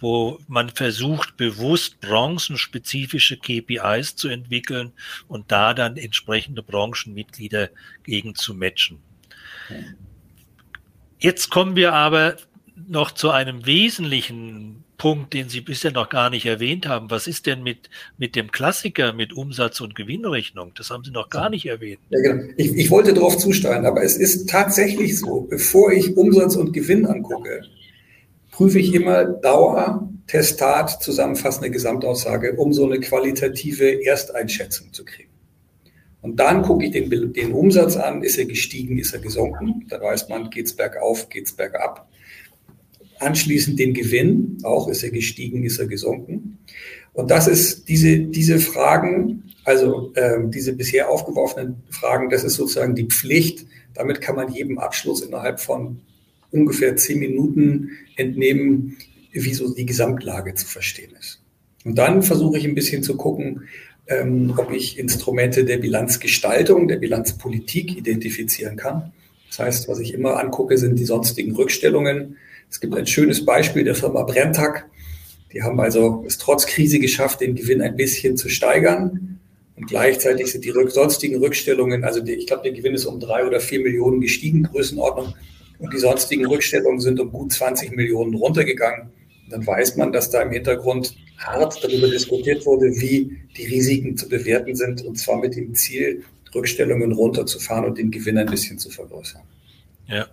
[0.00, 4.92] wo man versucht, bewusst branchenspezifische KPIs zu entwickeln
[5.28, 7.70] und da dann entsprechende Branchenmitglieder
[8.02, 9.02] gegen zu matchen.
[11.18, 12.36] Jetzt kommen wir aber
[12.88, 17.10] noch zu einem wesentlichen Punkt, den Sie bisher noch gar nicht erwähnt haben.
[17.10, 20.72] Was ist denn mit, mit dem Klassiker, mit Umsatz- und Gewinnrechnung?
[20.76, 22.00] Das haben Sie noch gar nicht erwähnt.
[22.10, 22.52] Ja, genau.
[22.58, 27.06] ich, ich wollte darauf zusteuern, aber es ist tatsächlich so, bevor ich Umsatz und Gewinn
[27.06, 27.62] angucke,
[28.50, 35.30] prüfe ich immer Dauer, Testat, zusammenfassende Gesamtaussage, um so eine qualitative Ersteinschätzung zu kriegen.
[36.20, 39.98] Und dann gucke ich den, den Umsatz an, ist er gestiegen, ist er gesunken, da
[39.98, 42.06] weiß man, geht es bergauf, geht es bergab.
[43.20, 46.58] Anschließend den Gewinn, auch ist er gestiegen, ist er gesunken.
[47.12, 52.94] Und das ist diese, diese Fragen, also äh, diese bisher aufgeworfenen Fragen, das ist sozusagen
[52.94, 53.66] die Pflicht.
[53.94, 56.00] Damit kann man jedem Abschluss innerhalb von
[56.50, 58.96] ungefähr zehn Minuten entnehmen,
[59.32, 61.40] wie so die Gesamtlage zu verstehen ist.
[61.84, 63.62] Und dann versuche ich ein bisschen zu gucken,
[64.06, 69.12] ähm, ob ich Instrumente der Bilanzgestaltung, der Bilanzpolitik identifizieren kann.
[69.48, 72.36] Das heißt, was ich immer angucke, sind die sonstigen Rückstellungen.
[72.70, 74.88] Es gibt ein schönes Beispiel der Firma Brenntag.
[75.52, 79.40] Die haben also es trotz Krise geschafft, den Gewinn ein bisschen zu steigern.
[79.76, 83.46] Und gleichzeitig sind die sonstigen Rückstellungen, also die, ich glaube, der Gewinn ist um drei
[83.46, 85.34] oder vier Millionen gestiegen, Größenordnung.
[85.78, 89.10] Und die sonstigen Rückstellungen sind um gut 20 Millionen runtergegangen.
[89.48, 94.28] Dann weiß man, dass da im Hintergrund hart darüber diskutiert wurde, wie die Risiken zu
[94.28, 96.22] bewerten sind, und zwar mit dem Ziel,
[96.54, 99.42] Rückstellungen runterzufahren und den Gewinn ein bisschen zu vergrößern.
[100.06, 100.26] Ja.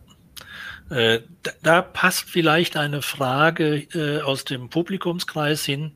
[0.89, 1.19] Äh,
[1.63, 5.91] da passt vielleicht eine Frage äh, aus dem Publikumskreis hin.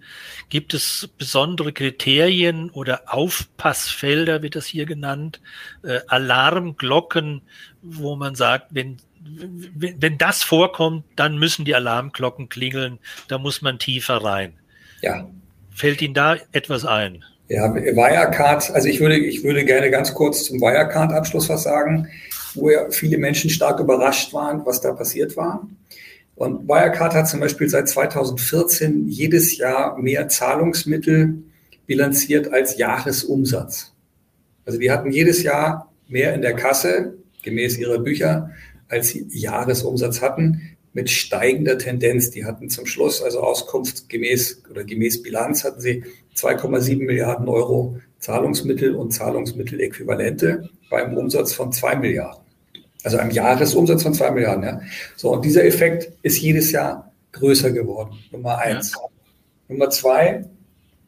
[0.50, 5.40] Gibt es besondere Kriterien oder Aufpassfelder, wird das hier genannt,
[5.84, 7.42] äh, Alarmglocken,
[7.82, 13.78] wo man sagt, wenn wenn das vorkommt, dann müssen die Alarmglocken klingeln, da muss man
[13.78, 14.54] tiefer rein.
[15.02, 15.28] Ja.
[15.74, 17.24] Fällt Ihnen da etwas ein?
[17.48, 22.08] Ja, Wirecard, also ich würde, ich würde gerne ganz kurz zum Wirecard-Abschluss was sagen,
[22.56, 25.68] wo ja viele Menschen stark überrascht waren, was da passiert war.
[26.36, 31.44] Und Wirecard hat zum Beispiel seit 2014 jedes Jahr mehr Zahlungsmittel
[31.86, 33.94] bilanziert als Jahresumsatz.
[34.66, 38.52] Also die hatten jedes Jahr mehr in der Kasse, gemäß ihrer Bücher,
[38.88, 42.32] als sie Jahresumsatz hatten, mit steigender Tendenz.
[42.32, 46.04] Die hatten zum Schluss, also Auskunft gemäß oder gemäß Bilanz, hatten sie
[46.36, 52.41] 2,7 Milliarden Euro Zahlungsmittel und Zahlungsmitteläquivalente beim Umsatz von 2 Milliarden.
[53.04, 54.64] Also einem Jahresumsatz von 2 Milliarden.
[54.64, 54.82] Ja.
[55.16, 58.18] So, und dieser Effekt ist jedes Jahr größer geworden.
[58.32, 58.94] Nummer eins.
[58.94, 59.02] Ja.
[59.68, 60.46] Nummer zwei,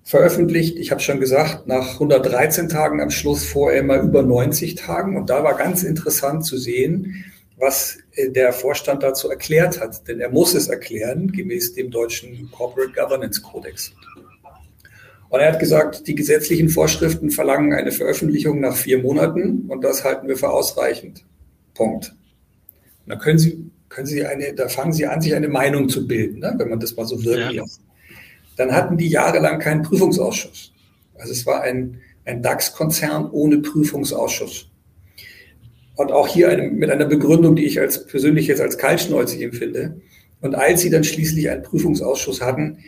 [0.04, 5.18] veröffentlicht, ich habe schon gesagt, nach 113 Tagen am Schluss vorher immer über 90 Tagen.
[5.18, 7.26] Und da war ganz interessant zu sehen,
[7.58, 10.08] was äh, der Vorstand dazu erklärt hat.
[10.08, 13.94] Denn er muss es erklären, gemäß dem deutschen Corporate Governance Codex.
[15.30, 20.04] Und er hat gesagt, die gesetzlichen Vorschriften verlangen eine Veröffentlichung nach vier Monaten und das
[20.04, 21.26] halten wir für ausreichend.
[21.74, 22.16] Punkt.
[23.06, 26.08] Und da können Sie, können Sie eine, da fangen Sie an, sich eine Meinung zu
[26.08, 27.82] bilden, ne, wenn man das mal so wirken lässt.
[28.56, 30.74] Dann hatten die jahrelang keinen Prüfungsausschuss.
[31.18, 34.70] Also es war ein, ein DAX-Konzern ohne Prüfungsausschuss.
[35.96, 40.02] Und auch hier eine, mit einer Begründung, die ich als persönlich jetzt als kaltschnäuzig empfinde.
[40.42, 42.80] Und als sie dann schließlich einen Prüfungsausschuss hatten,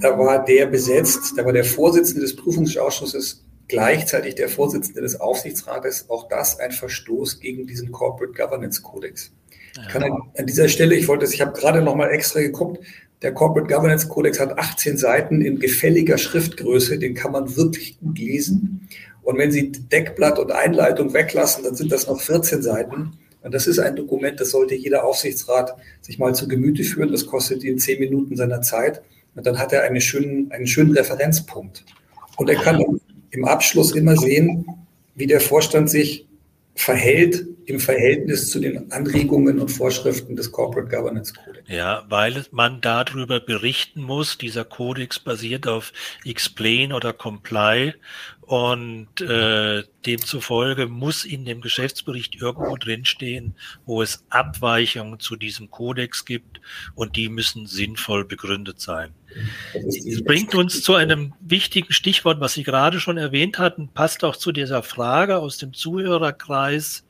[0.00, 6.08] da war der besetzt, da war der Vorsitzende des Prüfungsausschusses gleichzeitig der Vorsitzende des Aufsichtsrates.
[6.08, 9.32] Auch das ein Verstoß gegen diesen Corporate Governance Codex.
[9.80, 12.40] Ich kann an, an dieser Stelle, ich wollte es, ich habe gerade noch mal extra
[12.40, 12.84] geguckt,
[13.22, 18.18] Der Corporate Governance Codex hat 18 Seiten in gefälliger Schriftgröße, den kann man wirklich gut
[18.18, 18.88] lesen.
[19.22, 23.18] Und wenn Sie Deckblatt und Einleitung weglassen, dann sind das noch 14 Seiten.
[23.42, 27.10] Und das ist ein Dokument, das sollte jeder Aufsichtsrat sich mal zu Gemüte führen.
[27.10, 29.02] Das kostet ihn zehn Minuten seiner Zeit.
[29.34, 31.84] Und dann hat er einen schönen, einen schönen Referenzpunkt.
[32.36, 33.00] Und er kann
[33.30, 34.66] im Abschluss immer sehen,
[35.14, 36.26] wie der Vorstand sich
[36.74, 41.68] verhält im Verhältnis zu den Anregungen und Vorschriften des Corporate Governance Codex.
[41.68, 44.38] Ja, weil man darüber berichten muss.
[44.38, 45.92] Dieser Kodex basiert auf
[46.24, 47.94] Explain oder Comply
[48.46, 53.56] und äh, demzufolge muss in dem Geschäftsbericht irgendwo drinstehen,
[53.86, 56.60] wo es Abweichungen zu diesem Kodex gibt
[56.94, 59.12] und die müssen sinnvoll begründet sein.
[59.74, 64.36] Das bringt uns zu einem wichtigen Stichwort, was Sie gerade schon erwähnt hatten, passt auch
[64.36, 67.04] zu dieser Frage aus dem Zuhörerkreis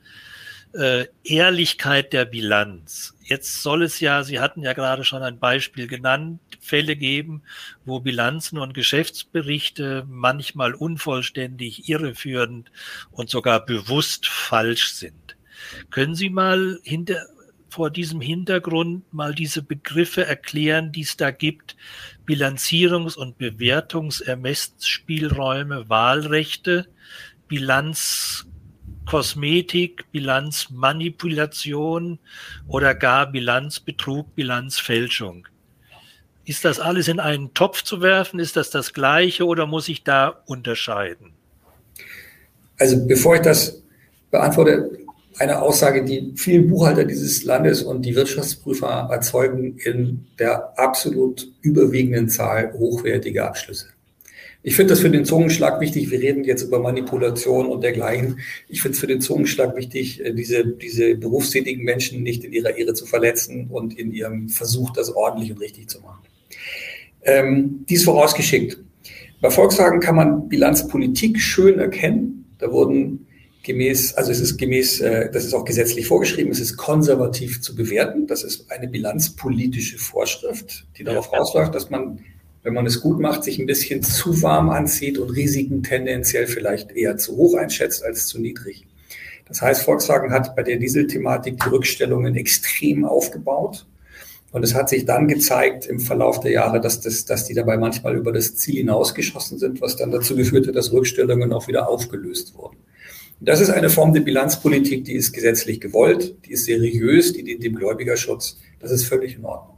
[0.73, 3.15] äh, Ehrlichkeit der Bilanz.
[3.23, 7.43] Jetzt soll es ja, Sie hatten ja gerade schon ein Beispiel genannt, Fälle geben,
[7.85, 12.71] wo Bilanzen und Geschäftsberichte manchmal unvollständig, irreführend
[13.11, 15.35] und sogar bewusst falsch sind.
[15.89, 17.25] Können Sie mal hinter,
[17.69, 21.75] vor diesem Hintergrund mal diese Begriffe erklären, die es da gibt?
[22.25, 26.87] Bilanzierungs- und Bewertungsermessensspielräume, Wahlrechte,
[27.47, 28.47] Bilanz
[29.07, 32.19] Kosmetik, Bilanzmanipulation
[32.67, 35.47] oder gar Bilanzbetrug, Bilanzfälschung.
[36.45, 38.39] Ist das alles in einen Topf zu werfen?
[38.39, 41.33] Ist das das Gleiche oder muss ich da unterscheiden?
[42.77, 43.81] Also bevor ich das
[44.29, 44.91] beantworte,
[45.39, 52.29] eine Aussage, die vielen Buchhalter dieses Landes und die Wirtschaftsprüfer erzeugen in der absolut überwiegenden
[52.29, 53.89] Zahl hochwertiger Abschlüsse.
[54.67, 56.11] Ich finde das für den Zungenschlag wichtig.
[56.11, 58.41] Wir reden jetzt über Manipulation und dergleichen.
[58.67, 62.77] Ich finde es für den Zungenschlag wichtig, äh, diese, diese berufstätigen Menschen nicht in ihrer
[62.77, 66.19] Ehre zu verletzen und in ihrem Versuch, das ordentlich und richtig zu machen.
[67.23, 68.77] Ähm, dies vorausgeschickt.
[69.39, 72.53] Bei Volkswagen kann man Bilanzpolitik schön erkennen.
[72.57, 73.25] Da wurden
[73.63, 77.73] gemäß, also es ist gemäß, äh, das ist auch gesetzlich vorgeschrieben, es ist konservativ zu
[77.73, 78.27] bewerten.
[78.27, 82.19] Das ist eine bilanzpolitische Vorschrift, die darauf rausläuft, dass man
[82.67, 86.91] wenn man es gut macht, sich ein bisschen zu warm anzieht und Risiken tendenziell vielleicht
[86.91, 88.85] eher zu hoch einschätzt als zu niedrig.
[89.47, 93.87] Das heißt, Volkswagen hat bei der Dieselthematik die Rückstellungen extrem aufgebaut.
[94.51, 97.77] Und es hat sich dann gezeigt im Verlauf der Jahre, dass, das, dass die dabei
[97.77, 101.87] manchmal über das Ziel hinausgeschossen sind, was dann dazu geführt hat, dass Rückstellungen auch wieder
[101.87, 102.75] aufgelöst wurden.
[103.39, 107.63] Das ist eine Form der Bilanzpolitik, die ist gesetzlich gewollt, die ist seriös, die dient
[107.63, 108.57] dem Gläubigerschutz.
[108.81, 109.76] Das ist völlig in Ordnung.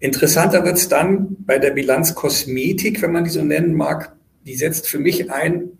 [0.00, 4.16] Interessanter wird es dann bei der Bilanz Kosmetik, wenn man die so nennen mag.
[4.46, 5.70] Die setzt für mich ein,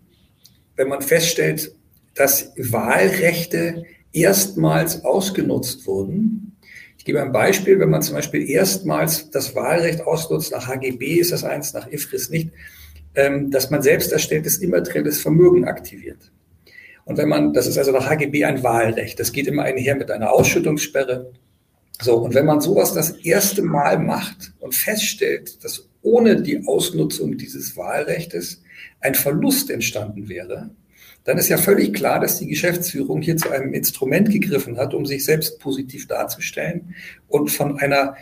[0.75, 1.73] wenn man feststellt,
[2.15, 6.57] dass Wahlrechte erstmals ausgenutzt wurden.
[6.97, 11.31] Ich gebe ein Beispiel, wenn man zum Beispiel erstmals das Wahlrecht ausnutzt, nach HGB ist
[11.31, 12.49] das eins, nach IFRIS nicht,
[13.15, 16.31] ähm, dass man selbst erstelltes immaterielles Vermögen aktiviert.
[17.05, 20.11] Und wenn man, das ist also nach HGB ein Wahlrecht, das geht immer einher mit
[20.11, 21.31] einer Ausschüttungssperre,
[22.01, 27.37] so, und wenn man sowas das erste Mal macht und feststellt, dass ohne die Ausnutzung
[27.37, 28.61] dieses Wahlrechtes
[29.01, 30.69] ein Verlust entstanden wäre,
[31.25, 35.05] dann ist ja völlig klar, dass die Geschäftsführung hier zu einem Instrument gegriffen hat, um
[35.05, 36.95] sich selbst positiv darzustellen
[37.27, 38.15] und von einer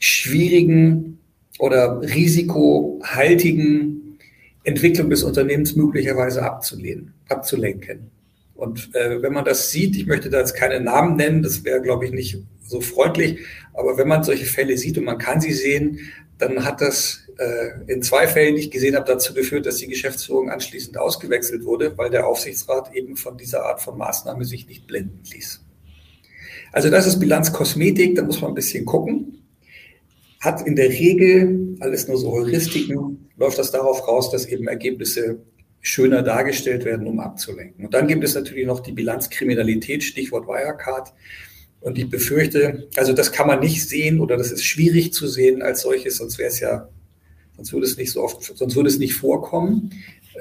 [0.00, 1.18] schwierigen
[1.60, 4.18] oder risikohaltigen
[4.64, 8.10] Entwicklung des Unternehmens möglicherweise abzulehnen, abzulenken.
[8.54, 11.80] Und äh, wenn man das sieht, ich möchte da jetzt keine Namen nennen, das wäre,
[11.80, 12.38] glaube ich, nicht
[12.72, 13.38] so freundlich.
[13.72, 16.00] Aber wenn man solche Fälle sieht und man kann sie sehen,
[16.38, 19.86] dann hat das äh, in zwei Fällen, die ich gesehen habe, dazu geführt, dass die
[19.86, 24.86] Geschäftsführung anschließend ausgewechselt wurde, weil der Aufsichtsrat eben von dieser Art von Maßnahme sich nicht
[24.86, 25.64] blenden ließ.
[26.72, 29.44] Also das ist Bilanzkosmetik, da muss man ein bisschen gucken.
[30.40, 35.42] Hat in der Regel alles nur so Heuristiken, läuft das darauf raus, dass eben Ergebnisse
[35.80, 37.84] schöner dargestellt werden, um abzulenken.
[37.84, 41.12] Und dann gibt es natürlich noch die Bilanzkriminalität, Stichwort Wirecard.
[41.82, 45.62] Und ich befürchte, also das kann man nicht sehen oder das ist schwierig zu sehen
[45.62, 46.88] als solches, sonst wäre es ja,
[47.56, 49.90] sonst würde es nicht so oft, sonst würde es nicht vorkommen.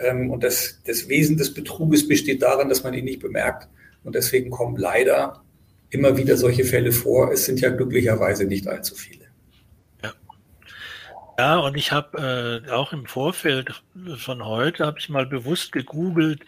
[0.04, 3.68] Ähm, und das, das Wesen des Betruges besteht darin, dass man ihn nicht bemerkt.
[4.04, 5.44] Und deswegen kommen leider
[5.90, 7.32] immer wieder solche Fälle vor.
[7.32, 9.26] Es sind ja glücklicherweise nicht allzu viele.
[10.04, 10.14] Ja,
[11.40, 13.84] ja und ich habe äh, auch im Vorfeld
[14.18, 16.42] von heute, habe ich mal bewusst gegoogelt,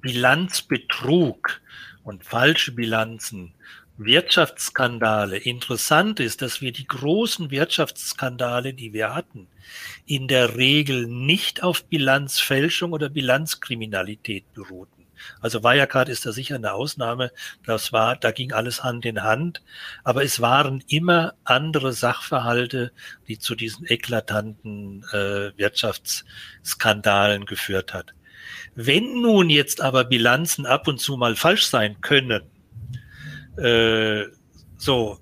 [0.00, 1.60] Bilanzbetrug
[2.02, 3.54] und falsche Bilanzen.
[4.02, 5.36] Wirtschaftsskandale.
[5.36, 9.46] Interessant ist, dass wir die großen Wirtschaftsskandale, die wir hatten,
[10.06, 15.06] in der Regel nicht auf Bilanzfälschung oder Bilanzkriminalität beruhten.
[15.42, 17.30] Also Wirecard ist da sicher eine Ausnahme.
[17.66, 19.62] Das war, da ging alles Hand in Hand.
[20.02, 22.92] Aber es waren immer andere Sachverhalte,
[23.28, 28.14] die zu diesen eklatanten äh, Wirtschaftsskandalen geführt hat.
[28.74, 32.42] Wenn nun jetzt aber Bilanzen ab und zu mal falsch sein können,
[33.60, 34.26] äh,
[34.76, 35.18] so,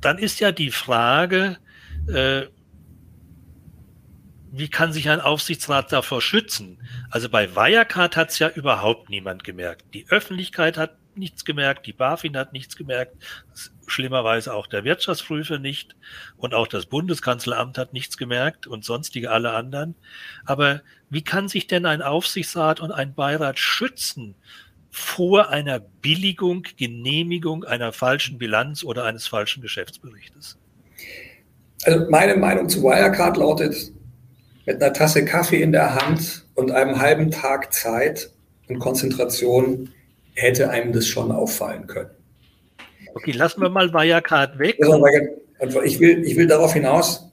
[0.00, 1.58] dann ist ja die Frage,
[2.08, 2.46] äh,
[4.50, 6.78] wie kann sich ein Aufsichtsrat davor schützen?
[7.10, 9.94] Also bei Wirecard hat es ja überhaupt niemand gemerkt.
[9.94, 13.16] Die Öffentlichkeit hat nichts gemerkt, die BaFin hat nichts gemerkt,
[13.86, 15.96] schlimmerweise auch der Wirtschaftsprüfer nicht
[16.36, 19.94] und auch das Bundeskanzleramt hat nichts gemerkt und sonstige alle anderen.
[20.44, 24.34] Aber wie kann sich denn ein Aufsichtsrat und ein Beirat schützen
[24.94, 30.58] vor einer Billigung, Genehmigung einer falschen Bilanz oder eines falschen Geschäftsberichtes?
[31.84, 33.90] Also meine Meinung zu Wirecard lautet,
[34.66, 38.30] mit einer Tasse Kaffee in der Hand und einem halben Tag Zeit
[38.68, 39.88] und Konzentration
[40.34, 42.10] hätte einem das schon auffallen können.
[43.14, 44.78] Okay, lassen wir mal Wirecard weg.
[45.84, 47.30] Ich will, ich will darauf hinaus,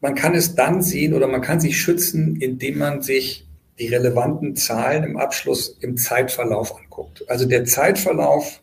[0.00, 3.46] man kann es dann sehen oder man kann sich schützen, indem man sich
[3.78, 7.24] die relevanten Zahlen im Abschluss im Zeitverlauf anguckt.
[7.28, 8.62] Also der Zeitverlauf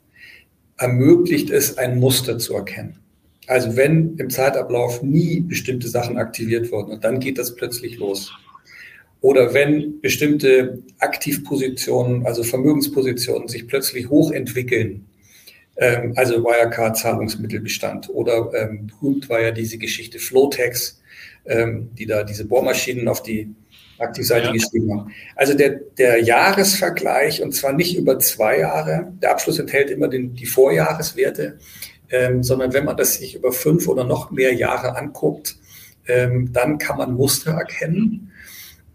[0.78, 3.00] ermöglicht es, ein Muster zu erkennen.
[3.48, 8.32] Also wenn im Zeitablauf nie bestimmte Sachen aktiviert wurden und dann geht das plötzlich los.
[9.22, 15.08] Oder wenn bestimmte Aktivpositionen, also Vermögenspositionen sich plötzlich hochentwickeln,
[15.78, 21.02] ähm, also Wirecard Zahlungsmittelbestand oder ähm, berühmt war ja diese Geschichte Flowtex,
[21.46, 23.50] ähm, die da diese Bohrmaschinen auf die
[24.00, 24.52] Aktivseite ja.
[24.52, 25.12] geschrieben haben.
[25.36, 30.34] Also der, der Jahresvergleich, und zwar nicht über zwei Jahre, der Abschluss enthält immer den,
[30.34, 31.60] die Vorjahreswerte,
[32.10, 35.58] ähm, sondern wenn man das sich über fünf oder noch mehr Jahre anguckt,
[36.08, 38.32] ähm, dann kann man Muster erkennen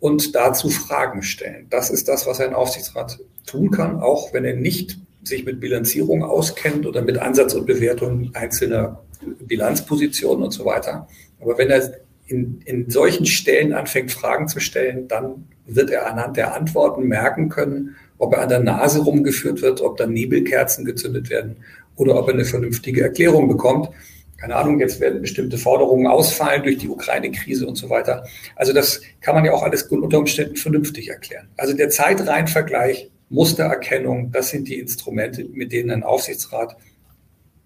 [0.00, 1.66] und dazu Fragen stellen.
[1.70, 6.22] Das ist das, was ein Aufsichtsrat tun kann, auch wenn er nicht sich mit Bilanzierung
[6.22, 9.02] auskennt oder mit Ansatz und Bewertung einzelner
[9.40, 11.08] Bilanzpositionen und so weiter.
[11.40, 16.36] Aber wenn er in, in solchen Stellen anfängt, Fragen zu stellen, dann wird er anhand
[16.36, 21.30] der Antworten merken können, ob er an der Nase rumgeführt wird, ob da Nebelkerzen gezündet
[21.30, 21.56] werden
[21.96, 23.90] oder ob er eine vernünftige Erklärung bekommt.
[24.36, 28.26] Keine Ahnung, jetzt werden bestimmte Forderungen ausfallen durch die Ukraine-Krise und so weiter.
[28.56, 31.48] Also das kann man ja auch alles unter Umständen vernünftig erklären.
[31.56, 36.76] Also der Zeitreihenvergleich, Mustererkennung, das sind die Instrumente, mit denen ein Aufsichtsrat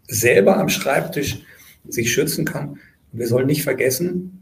[0.07, 1.43] selber am Schreibtisch
[1.89, 2.79] sich schützen kann.
[3.13, 4.38] Und wir sollen nicht vergessen,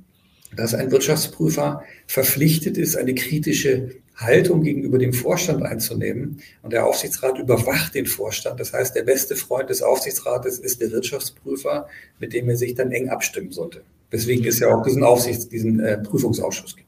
[0.54, 6.40] dass ein Wirtschaftsprüfer verpflichtet ist, eine kritische Haltung gegenüber dem Vorstand einzunehmen.
[6.62, 8.60] Und der Aufsichtsrat überwacht den Vorstand.
[8.60, 11.88] Das heißt, der beste Freund des Aufsichtsrates ist der Wirtschaftsprüfer,
[12.18, 13.82] mit dem er sich dann eng abstimmen sollte.
[14.10, 16.85] Deswegen ist ja auch diesen Aufsichts-, diesen äh, Prüfungsausschuss gibt.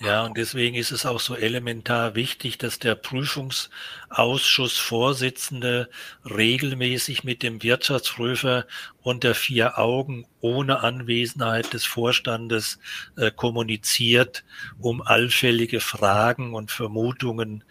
[0.00, 5.88] Ja, und deswegen ist es auch so elementar wichtig, dass der Prüfungsausschussvorsitzende
[6.24, 8.64] regelmäßig mit dem Wirtschaftsprüfer
[9.02, 12.78] unter vier Augen ohne Anwesenheit des Vorstandes
[13.16, 14.44] äh, kommuniziert,
[14.78, 17.64] um allfällige Fragen und Vermutungen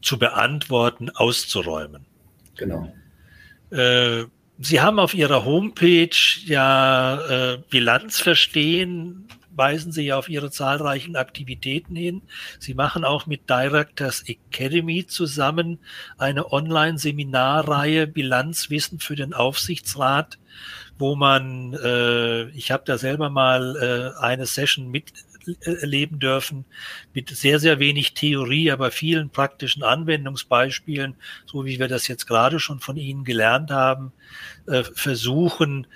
[0.00, 2.06] zu beantworten, auszuräumen.
[2.56, 2.94] Genau.
[3.70, 4.26] Äh,
[4.60, 6.10] Sie haben auf Ihrer Homepage
[6.44, 9.27] ja äh, Bilanz verstehen
[9.58, 12.22] weisen Sie ja auf Ihre zahlreichen Aktivitäten hin.
[12.58, 15.80] Sie machen auch mit Directors Academy zusammen
[16.16, 20.38] eine Online-Seminarreihe Bilanzwissen für den Aufsichtsrat,
[20.98, 25.12] wo man, äh, ich habe da selber mal äh, eine Session mit
[25.60, 26.64] erleben dürfen
[27.14, 31.14] mit sehr, sehr wenig Theorie, aber vielen praktischen Anwendungsbeispielen,
[31.46, 34.12] so wie wir das jetzt gerade schon von Ihnen gelernt haben,
[34.66, 35.86] äh, versuchen,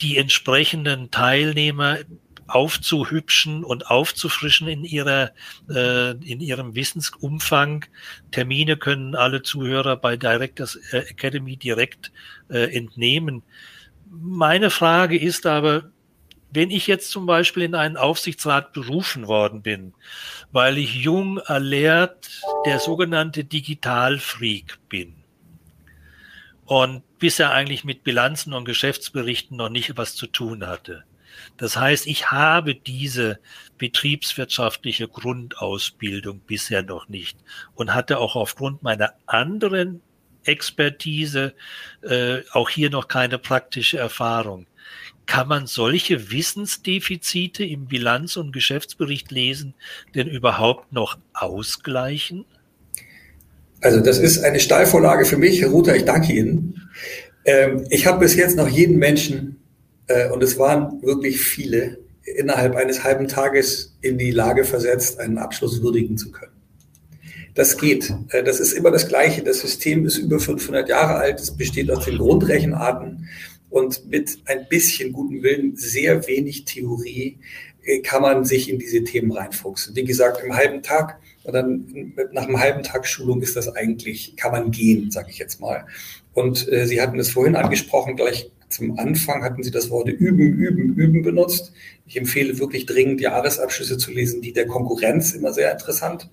[0.00, 1.98] die entsprechenden Teilnehmer
[2.46, 5.32] aufzuhübschen und aufzufrischen in ihrer
[5.68, 7.86] äh, in ihrem Wissensumfang.
[8.30, 12.12] Termine können alle Zuhörer bei Directors äh, Academy direkt
[12.48, 13.42] äh, entnehmen.
[14.10, 15.90] Meine Frage ist aber,
[16.54, 19.92] wenn ich jetzt zum Beispiel in einen Aufsichtsrat berufen worden bin,
[20.52, 22.30] weil ich jung, alert,
[22.64, 25.14] der sogenannte Digitalfreak bin
[26.64, 31.04] und bisher eigentlich mit Bilanzen und Geschäftsberichten noch nicht was zu tun hatte,
[31.56, 33.38] das heißt, ich habe diese
[33.78, 37.38] betriebswirtschaftliche Grundausbildung bisher noch nicht
[37.74, 40.00] und hatte auch aufgrund meiner anderen
[40.44, 41.54] Expertise
[42.02, 44.66] äh, auch hier noch keine praktische Erfahrung.
[45.26, 49.74] Kann man solche Wissensdefizite im Bilanz- und Geschäftsbericht lesen
[50.14, 52.44] denn überhaupt noch ausgleichen?
[53.80, 56.90] Also das ist eine Steilvorlage für mich, Herr Ruther, ich danke Ihnen.
[57.44, 59.63] Ähm, ich habe bis jetzt noch jeden Menschen
[60.06, 65.38] äh, und es waren wirklich viele, innerhalb eines halben Tages in die Lage versetzt, einen
[65.38, 66.52] Abschluss würdigen zu können.
[67.54, 68.12] Das geht.
[68.30, 69.42] Äh, das ist immer das Gleiche.
[69.42, 71.40] Das System ist über 500 Jahre alt.
[71.40, 73.28] Es besteht aus den Grundrechenarten
[73.70, 77.38] und mit ein bisschen gutem Willen, sehr wenig Theorie,
[77.84, 79.96] äh, kann man sich in diese Themen reinfuchsen.
[79.96, 84.36] Wie gesagt, im halben Tag und dann nach einem halben Tag Schulung ist das eigentlich,
[84.36, 85.86] kann man gehen, sage ich jetzt mal.
[86.34, 90.38] Und äh, Sie hatten es vorhin angesprochen, gleich zum Anfang hatten Sie das Wort üben,
[90.38, 91.72] üben, üben benutzt.
[92.06, 96.28] Ich empfehle wirklich dringend, Jahresabschlüsse zu lesen, die der Konkurrenz immer sehr interessant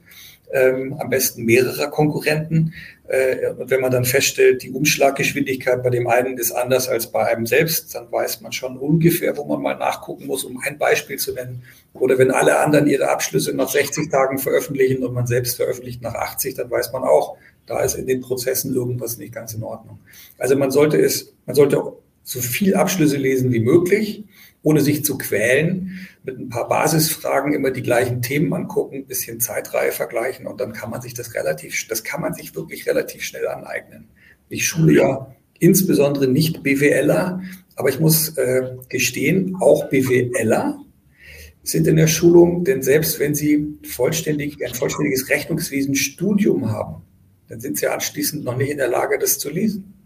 [0.54, 2.74] ähm, am besten mehrerer Konkurrenten.
[3.08, 7.26] Äh, und wenn man dann feststellt, die Umschlaggeschwindigkeit bei dem einen ist anders als bei
[7.26, 11.18] einem selbst, dann weiß man schon ungefähr, wo man mal nachgucken muss, um ein Beispiel
[11.18, 11.64] zu nennen.
[11.94, 16.16] Oder wenn alle anderen ihre Abschlüsse nach 60 Tagen veröffentlichen und man selbst veröffentlicht nach
[16.16, 20.00] 80, dann weiß man auch, da ist in den Prozessen irgendwas nicht ganz in Ordnung.
[20.38, 21.82] Also man sollte es, man sollte
[22.24, 24.24] so viel Abschlüsse lesen wie möglich
[24.64, 29.92] ohne sich zu quälen, mit ein paar Basisfragen immer die gleichen Themen angucken, bisschen Zeitreihe
[29.92, 33.48] vergleichen und dann kann man sich das relativ, das kann man sich wirklich relativ schnell
[33.48, 34.08] aneignen.
[34.50, 37.42] Ich schule ja insbesondere nicht BWLer,
[37.76, 40.80] aber ich muss äh, gestehen, auch BWLer
[41.64, 47.04] sind in der Schulung, denn selbst wenn sie vollständig, ein vollständiges Rechnungswesen-Studium haben,
[47.48, 50.01] dann sind sie anschließend noch nicht in der Lage, das zu lesen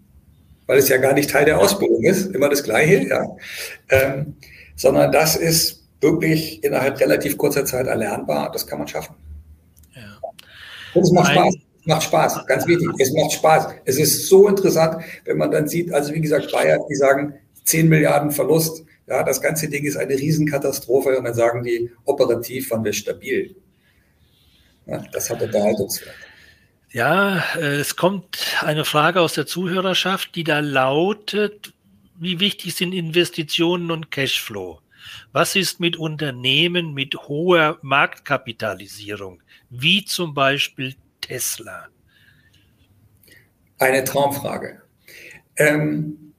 [0.67, 3.25] weil es ja gar nicht Teil der Ausbildung ist, immer das Gleiche, ja.
[3.89, 4.35] Ähm,
[4.75, 8.51] sondern das ist wirklich innerhalb relativ kurzer Zeit erlernbar.
[8.51, 9.15] Das kann man schaffen.
[9.95, 10.19] Ja.
[10.93, 11.55] Und es macht Spaß.
[11.81, 12.89] Es macht Spaß, ganz wichtig.
[12.99, 13.67] Es macht Spaß.
[13.85, 17.89] Es ist so interessant, wenn man dann sieht, also wie gesagt, Bayern, die sagen 10
[17.89, 18.83] Milliarden Verlust.
[19.07, 23.55] Ja, das ganze Ding ist eine Riesenkatastrophe und dann sagen die, operativ waren wir stabil.
[24.87, 26.15] Ja, das hat Unterhaltungswert.
[26.95, 31.73] Ja, äh, es kommt eine Frage aus der Zuhörerschaft, die da lautet,
[32.17, 34.79] wie wichtig sind Investitionen und Cashflow?
[35.33, 41.87] Was ist mit Unternehmen mit hoher Marktkapitalisierung, wie zum Beispiel Tesla?
[43.77, 44.81] Eine Traumfrage.
[45.57, 46.31] Ähm,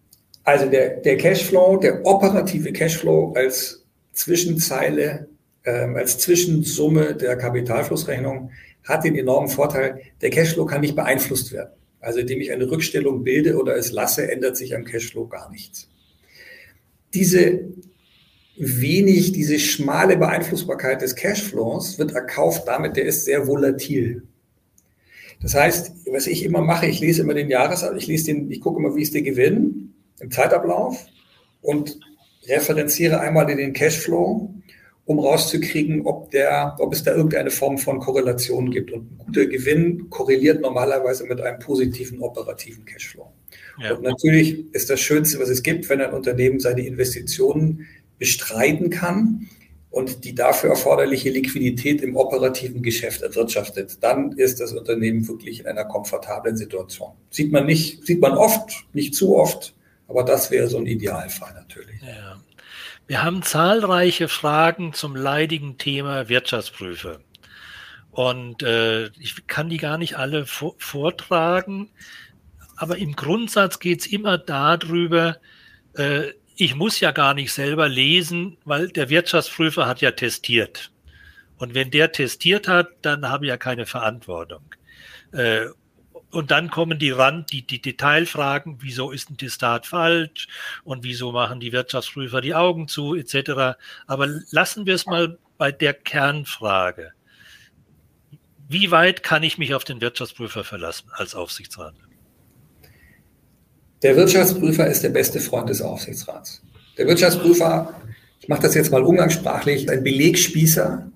[0.45, 3.85] also der, der Cashflow, der operative Cashflow als
[4.15, 5.29] Zwischenzeile,
[5.67, 8.51] ähm, als Zwischensumme der Kapitalflussrechnung
[8.85, 11.71] hat den enormen Vorteil, der Cashflow kann nicht beeinflusst werden.
[12.01, 15.89] Also indem ich eine Rückstellung bilde oder es lasse, ändert sich am Cashflow gar nichts.
[17.13, 17.65] Diese
[18.57, 24.23] wenig, diese schmale Beeinflussbarkeit des Cashflows wird erkauft damit, der ist sehr volatil.
[25.43, 28.61] Das heißt, was ich immer mache, ich lese immer den Jahresablauf, ich lese den, ich
[28.61, 31.05] gucke immer, wie ist der Gewinn im Zeitablauf
[31.61, 31.99] und
[32.49, 34.56] referenziere einmal in den Cashflow
[35.07, 38.91] um rauszukriegen, ob, der, ob es da irgendeine Form von Korrelation gibt.
[38.91, 43.33] Und ein guter Gewinn korreliert normalerweise mit einem positiven operativen Cashflow.
[43.81, 43.95] Ja.
[43.95, 47.87] Und natürlich ist das Schönste, was es gibt, wenn ein Unternehmen seine Investitionen
[48.19, 49.49] bestreiten kann
[49.91, 55.67] und die dafür erforderliche Liquidität im operativen Geschäft erwirtschaftet, dann ist das Unternehmen wirklich in
[55.67, 57.13] einer komfortablen Situation.
[57.31, 59.75] Sieht man nicht, sieht man oft, nicht zu oft,
[60.09, 62.01] aber das wäre so ein Idealfall natürlich.
[62.03, 62.41] Ja.
[63.07, 67.21] Wir haben zahlreiche Fragen zum leidigen Thema Wirtschaftsprüfer.
[68.11, 71.91] Und äh, ich kann die gar nicht alle vor vortragen,
[72.77, 75.37] aber im Grundsatz geht's immer darüber,
[75.95, 80.91] äh, ich muss ja gar nicht selber lesen, weil der Wirtschaftsprüfer hat ja testiert.
[81.59, 84.63] Und wenn der testiert hat, dann habe ich ja keine Verantwortung.
[85.33, 85.67] Äh,
[86.31, 90.49] und dann kommen die Rand, die, die Detailfragen, wieso ist ein Testat falsch
[90.85, 93.79] und wieso machen die Wirtschaftsprüfer die Augen zu, etc.
[94.07, 97.13] Aber lassen wir es mal bei der Kernfrage.
[98.69, 101.95] Wie weit kann ich mich auf den Wirtschaftsprüfer verlassen als Aufsichtsrat?
[104.03, 106.63] Der Wirtschaftsprüfer ist der beste Freund des Aufsichtsrats.
[106.99, 107.95] Der Wirtschaftsprüfer,
[108.41, 111.11] ich mache das jetzt mal umgangssprachlich, ein Belegspießer,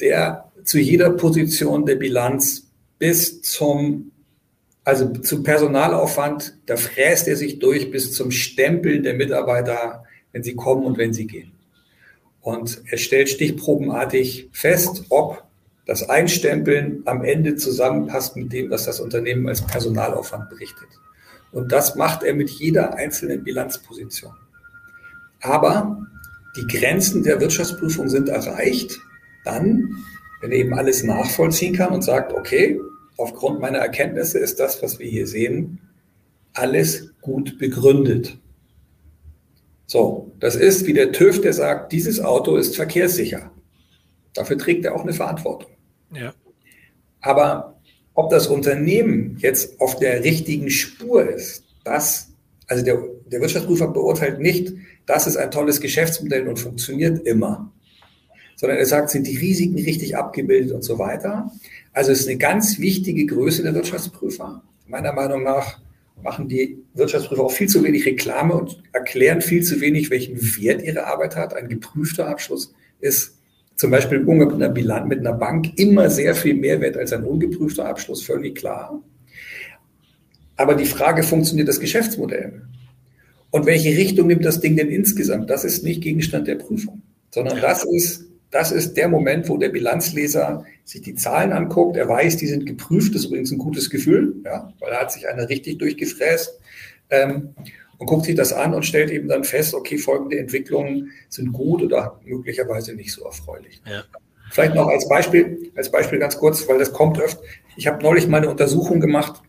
[0.00, 2.66] der zu jeder Position der Bilanz
[2.98, 4.10] bis zum
[4.84, 10.54] also zum Personalaufwand, da fräst er sich durch bis zum Stempeln der Mitarbeiter, wenn sie
[10.54, 11.52] kommen und wenn sie gehen.
[12.42, 15.42] Und er stellt stichprobenartig fest, ob
[15.86, 20.88] das Einstempeln am Ende zusammenpasst mit dem, was das Unternehmen als Personalaufwand berichtet.
[21.52, 24.34] Und das macht er mit jeder einzelnen Bilanzposition.
[25.40, 26.06] Aber
[26.56, 28.98] die Grenzen der Wirtschaftsprüfung sind erreicht,
[29.44, 29.96] dann,
[30.40, 32.78] wenn er eben alles nachvollziehen kann und sagt, okay,
[33.16, 35.80] aufgrund meiner Erkenntnisse ist das, was wir hier sehen,
[36.52, 38.38] alles gut begründet.
[39.86, 43.50] So, das ist wie der TÜV, der sagt, dieses Auto ist verkehrssicher.
[44.32, 45.70] Dafür trägt er auch eine Verantwortung.
[46.12, 46.34] Ja.
[47.20, 47.80] Aber
[48.14, 52.30] ob das Unternehmen jetzt auf der richtigen Spur ist, das,
[52.66, 54.72] also der, der Wirtschaftsprüfer beurteilt nicht,
[55.06, 57.72] das ist ein tolles Geschäftsmodell und funktioniert immer,
[58.56, 61.50] sondern er sagt, sind die Risiken richtig abgebildet und so weiter.
[61.92, 64.62] Also es ist eine ganz wichtige Größe der Wirtschaftsprüfer.
[64.86, 65.78] Meiner Meinung nach
[66.22, 70.82] machen die Wirtschaftsprüfer auch viel zu wenig Reklame und erklären viel zu wenig, welchen Wert
[70.82, 71.54] ihre Arbeit hat.
[71.54, 73.36] Ein geprüfter Abschluss ist
[73.76, 76.96] zum Beispiel im Umgang mit einer Bilanz, mit einer Bank immer sehr viel mehr wert
[76.96, 79.02] als ein ungeprüfter Abschluss, völlig klar.
[80.56, 82.62] Aber die Frage, funktioniert das Geschäftsmodell?
[83.50, 85.50] Und welche Richtung nimmt das Ding denn insgesamt?
[85.50, 89.70] Das ist nicht Gegenstand der Prüfung, sondern das ist, das ist der Moment, wo der
[89.70, 91.96] Bilanzleser sich die Zahlen anguckt.
[91.96, 93.12] Er weiß, die sind geprüft.
[93.12, 96.60] Das ist übrigens ein gutes Gefühl, ja, weil er hat sich einer richtig durchgefräst.
[97.10, 97.56] Ähm,
[97.98, 101.82] und guckt sich das an und stellt eben dann fest, okay, folgende Entwicklungen sind gut
[101.82, 103.82] oder möglicherweise nicht so erfreulich.
[103.86, 104.04] Ja.
[104.52, 107.40] Vielleicht noch als Beispiel, als Beispiel ganz kurz, weil das kommt oft.
[107.76, 109.42] Ich habe neulich mal eine Untersuchung gemacht.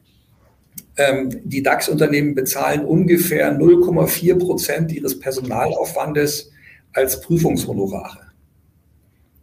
[0.98, 6.52] Ähm, die DAX-Unternehmen bezahlen ungefähr 0,4 Prozent ihres Personalaufwandes
[6.94, 8.25] als Prüfungshonorare.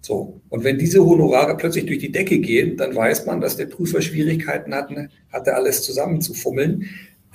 [0.02, 0.40] So.
[0.48, 4.02] Und wenn diese Honorare plötzlich durch die Decke gehen, dann weiß man, dass der Prüfer
[4.02, 4.90] Schwierigkeiten hat,
[5.32, 6.88] hatte alles zusammenzufummeln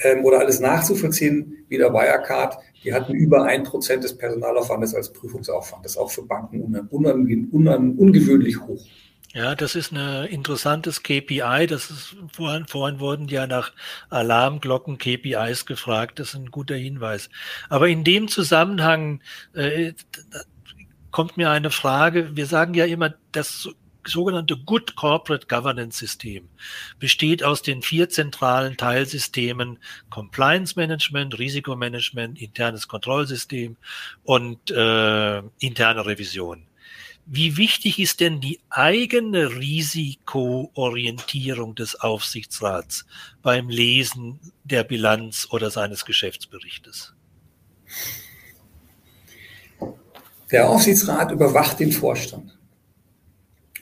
[0.03, 5.11] ähm, oder alles nachzuvollziehen, wie der Wirecard, die hatten über ein Prozent des Personalaufwandes als
[5.13, 5.86] Prüfungsaufwand.
[5.86, 8.86] Das ist auch für Banken un un un ungewöhnlich hoch.
[9.34, 11.68] Ja, das ist ein interessantes KPI.
[11.68, 13.72] Das ist vorhin, vorhin wurden ja nach
[14.09, 16.20] Alarmglocken KPIs gefragt.
[16.20, 17.30] Das ist ein guter Hinweis.
[17.70, 19.22] Aber in dem Zusammenhang
[19.53, 19.93] äh,
[21.18, 22.36] kommt mir eine Frage.
[22.36, 23.68] Wir sagen ja immer, dass
[24.05, 26.47] sogenannte Good Corporate Governance System
[26.99, 29.80] besteht aus den vier zentralen Teilsystemen
[30.11, 33.78] Compliance Management, Risikomanagement, internes Kontrollsystem
[34.26, 36.68] und äh, interne Revision.
[37.26, 43.07] Wie wichtig ist denn die eigene Risikoorientierung des Aufsichtsrats
[43.41, 47.15] beim Lesen der Bilanz oder seines Geschäftsberichtes?
[50.52, 52.58] Der Aufsichtsrat überwacht den Vorstand.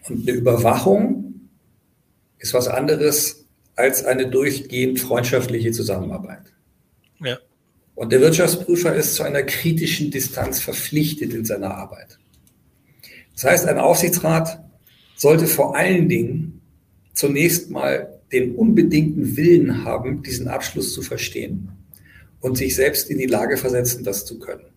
[0.08, 1.50] Und eine Überwachung
[2.40, 3.46] ist was anderes
[3.76, 6.54] als eine durchgehend freundschaftliche Zusammenarbeit.
[7.20, 7.38] Ja.
[7.96, 12.20] Und der Wirtschaftsprüfer ist zu einer kritischen Distanz verpflichtet in seiner Arbeit.
[13.34, 14.64] Das heißt, ein Aufsichtsrat
[15.16, 16.62] sollte vor allen Dingen
[17.14, 21.70] zunächst mal den unbedingten Willen haben, diesen Abschluss zu verstehen
[22.42, 24.75] und sich selbst in die Lage versetzen, das zu können.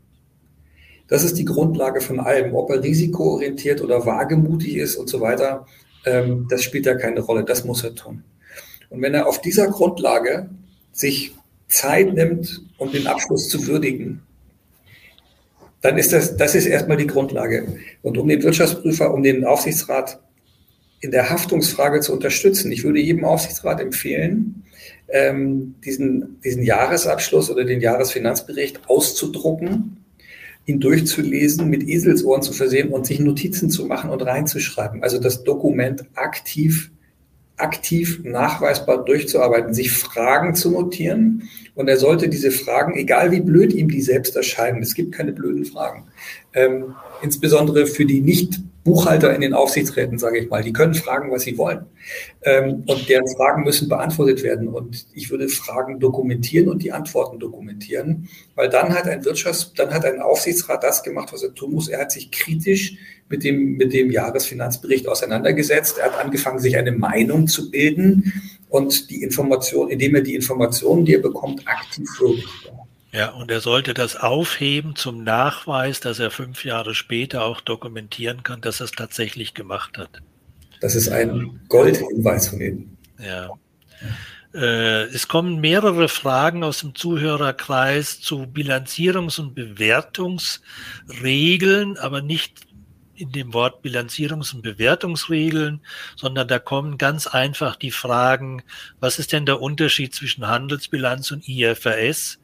[1.09, 2.55] Das ist die Grundlage von allem.
[2.55, 5.67] Ob er risikoorientiert oder wagemutig ist und so weiter,
[6.05, 7.45] ähm, das spielt ja keine Rolle.
[7.45, 8.23] Das muss er tun.
[8.91, 10.51] Und wenn er auf dieser Grundlage
[10.93, 11.35] sich
[11.67, 14.23] Zeit nimmt, um den Abschluss zu würdigen,
[15.81, 17.67] dann ist das, das ist erstmal die Grundlage.
[18.03, 20.21] Und um den Wirtschaftsprüfer, um den Aufsichtsrat
[21.01, 24.65] in der Haftungsfrage zu unterstützen, ich würde jedem Aufsichtsrat empfehlen,
[25.09, 29.98] ähm, diesen, diesen Jahresabschluss oder den Jahresfinanzbericht auszudrucken
[30.69, 35.03] ihn durchzulesen, mit Eselsohren zu versehen und sich Notizen zu machen und reinzuschreiben.
[35.03, 36.91] Also das Dokument aktiv,
[37.57, 41.45] aktiv nachweisbar durchzuarbeiten, sich Fragen zu notieren.
[41.75, 45.33] Und er sollte diese Fragen, egal wie blöd ihm die selbst erscheinen, es gibt keine
[45.33, 46.05] blöden Fragen,
[46.53, 51.31] ähm, insbesondere für die nicht Buchhalter in den Aufsichtsräten, sage ich mal, die können fragen,
[51.31, 51.85] was sie wollen.
[52.43, 54.69] Ähm, und deren Fragen müssen beantwortet werden.
[54.69, 59.93] Und ich würde Fragen dokumentieren und die Antworten dokumentieren, weil dann hat ein Wirtschafts-, dann
[59.93, 61.89] hat ein Aufsichtsrat das gemacht, was er tun muss.
[61.89, 62.97] Er hat sich kritisch
[63.29, 65.99] mit dem, mit dem Jahresfinanzbericht auseinandergesetzt.
[65.99, 68.33] Er hat angefangen, sich eine Meinung zu bilden
[68.71, 72.49] und die Information, indem er die Informationen, die er bekommt, aktiv würdigt.
[73.19, 78.45] Ja, und er sollte das aufheben zum Nachweis, dass er fünf Jahre später auch dokumentieren
[78.45, 80.23] kann, dass er es tatsächlich gemacht hat.
[80.81, 82.97] Das ist ein Goldhinweis von Ihnen.
[83.19, 83.51] Ja.
[84.55, 92.68] Äh, es kommen mehrere Fragen aus dem Zuhörerkreis zu Bilanzierungs- und Bewertungsregeln, aber nicht
[93.19, 95.81] in dem Wort Bilanzierungs- und Bewertungsregeln,
[96.17, 98.63] sondern da kommen ganz einfach die Fragen,
[99.01, 102.39] was ist denn der Unterschied zwischen Handelsbilanz und IFRS?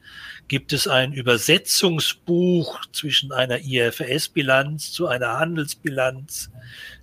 [0.49, 6.51] Gibt es ein Übersetzungsbuch zwischen einer IFRS-Bilanz zu einer Handelsbilanz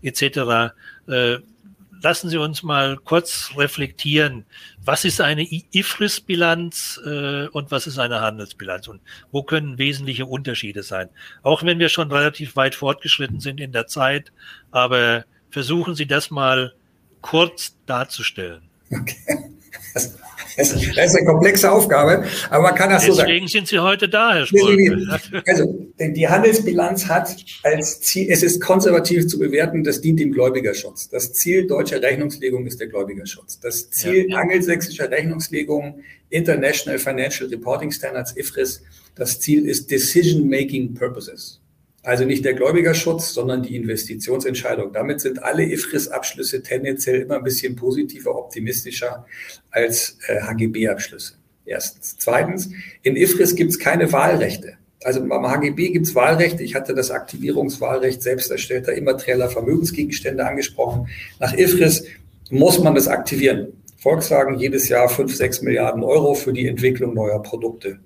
[0.01, 0.74] etc.?
[2.02, 4.45] Lassen Sie uns mal kurz reflektieren.
[4.84, 10.82] Was ist eine IFRIS-Bilanz äh, und was ist eine Handelsbilanz und wo können wesentliche Unterschiede
[10.82, 11.10] sein?
[11.43, 14.32] Auch wenn wir schon relativ weit fortgeschritten sind in der Zeit,
[14.72, 16.74] aber versuchen Sie das mal
[17.22, 18.64] kurz darzustellen.
[18.91, 19.16] Okay.
[20.58, 23.28] Das, das, ist eine komplexe Aufgabe, aber man kann das Deswegen so sagen.
[23.30, 25.20] Deswegen sind Sie heute da, Herr Schmolke.
[25.47, 31.10] Also, die Handelsbilanz hat als Ziel, es ist konservativ zu bewerten, das dient dem Gläubigerschutz.
[31.10, 33.60] Das Ziel deutscher Rechnungslegung ist der Gläubigerschutz.
[33.60, 34.38] Das Ziel ja.
[34.38, 38.82] angelsächsischer Rechnungslegung, International Financial Reporting Standards, IFRS,
[39.16, 41.61] das Ziel ist Decision-Making Purposes.
[42.04, 44.91] Also nicht der Gläubigerschutz, sondern die Investitionsentscheidung.
[44.91, 49.26] Damit sind alle IFRIS-Abschlüsse tendenziell immer ein bisschen positiver, optimistischer
[49.70, 51.36] als äh, HGB-Abschlüsse.
[51.66, 52.18] Erstens.
[52.18, 52.70] Zweitens,
[53.04, 54.78] in IFRIS gibt es keine Wahlrechte.
[55.04, 56.64] Also beim HGB gibt es Wahlrechte.
[56.64, 61.08] Ich hatte das Aktivierungswahlrecht selbst erstellter immaterieller Vermögensgegenstände angesprochen.
[61.39, 62.06] Nach IFRIS
[62.49, 63.74] muss man das aktivieren.
[63.97, 67.99] Volkswagen jedes Jahr fünf, sechs Milliarden Euro für die Entwicklung neuer Produkte.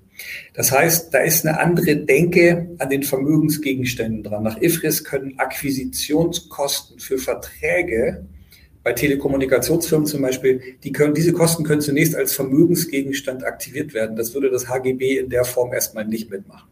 [0.54, 4.42] Das heißt, da ist eine andere Denke an den Vermögensgegenständen dran.
[4.42, 8.26] Nach IFRIS können Akquisitionskosten für Verträge
[8.86, 14.14] bei Telekommunikationsfirmen zum Beispiel, die können, diese Kosten können zunächst als Vermögensgegenstand aktiviert werden.
[14.14, 16.68] Das würde das HGB in der Form erstmal nicht mitmachen.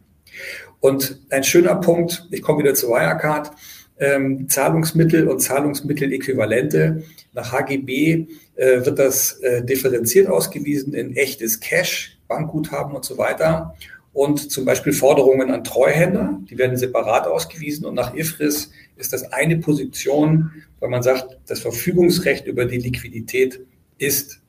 [0.78, 3.50] Und ein schöner Punkt, ich komme wieder zu Wirecard,
[3.98, 7.02] ähm, Zahlungsmittel und Zahlungsmitteläquivalente.
[7.32, 13.74] Nach HGB äh, wird das äh, differenziert ausgewiesen in echtes Cash, Bankguthaben und so weiter.
[14.12, 17.84] Und zum Beispiel Forderungen an Treuhänder, die werden separat ausgewiesen.
[17.84, 23.60] Und nach IFRIS ist das eine Position, weil man sagt, das Verfügungsrecht über die Liquidität
[23.98, 24.40] ist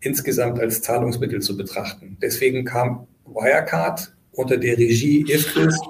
[0.00, 2.18] insgesamt als Zahlungsmittel zu betrachten.
[2.20, 5.80] Deswegen kam Wirecard unter der Regie IFRIS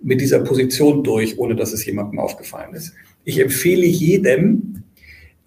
[0.00, 2.92] mit dieser Position durch, ohne dass es jemandem aufgefallen ist.
[3.24, 4.82] Ich empfehle jedem,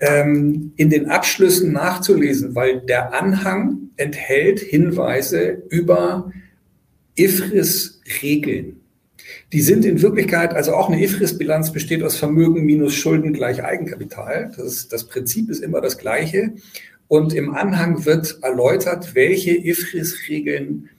[0.02, 6.32] ähm, in den Abschlüssen nachzulesen, weil der Anhang enthält Hinweise über
[7.16, 8.78] IFRIS-Regeln.
[9.54, 14.52] Die sind in Wirklichkeit, also auch eine IFRIS-Bilanz besteht aus Vermögen minus Schulden gleich Eigenkapital.
[14.58, 16.54] Das, ist, das Prinzip ist immer das gleiche.
[17.08, 20.90] Und im Anhang wird erläutert, welche IFRIS-Regeln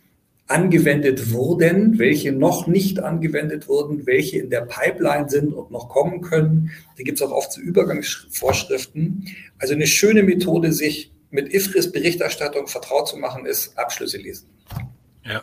[0.52, 6.20] angewendet wurden, welche noch nicht angewendet wurden, welche in der Pipeline sind und noch kommen
[6.20, 6.70] können.
[6.98, 9.26] Da gibt es auch oft so Übergangsvorschriften.
[9.58, 14.48] Also eine schöne Methode, sich mit IFRIS-Berichterstattung vertraut zu machen, ist Abschlüsse lesen.
[15.24, 15.42] Ja,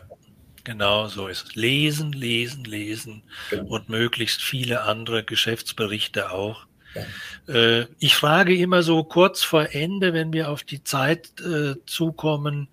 [0.64, 1.56] genau so ist es.
[1.56, 3.66] Lesen, lesen, lesen genau.
[3.66, 6.68] und möglichst viele andere Geschäftsberichte auch.
[7.48, 12.68] Äh, ich frage immer so kurz vor Ende, wenn wir auf die Zeit äh, zukommen,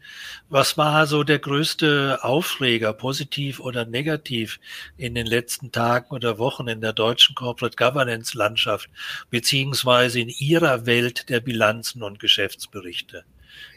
[0.49, 4.61] was war so der größte Aufreger, positiv oder negativ,
[4.97, 8.89] in den letzten Tagen oder Wochen in der deutschen Corporate Governance Landschaft,
[9.31, 13.25] beziehungsweise in Ihrer Welt der Bilanzen und Geschäftsberichte?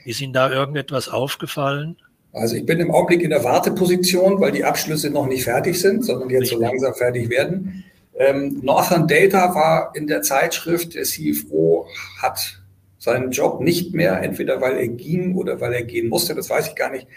[0.06, 1.98] Ist Ihnen da irgendetwas aufgefallen?
[2.32, 6.06] Also ich bin im Augenblick in der Warteposition, weil die Abschlüsse noch nicht fertig sind,
[6.06, 7.84] sondern jetzt so langsam fertig werden.
[8.20, 11.88] Ähm, Northern Data war in der Zeitschrift, der CFO
[12.22, 12.62] hat
[12.98, 16.68] seinen Job nicht mehr, entweder weil er ging oder weil er gehen musste, das weiß
[16.68, 17.08] ich gar nicht.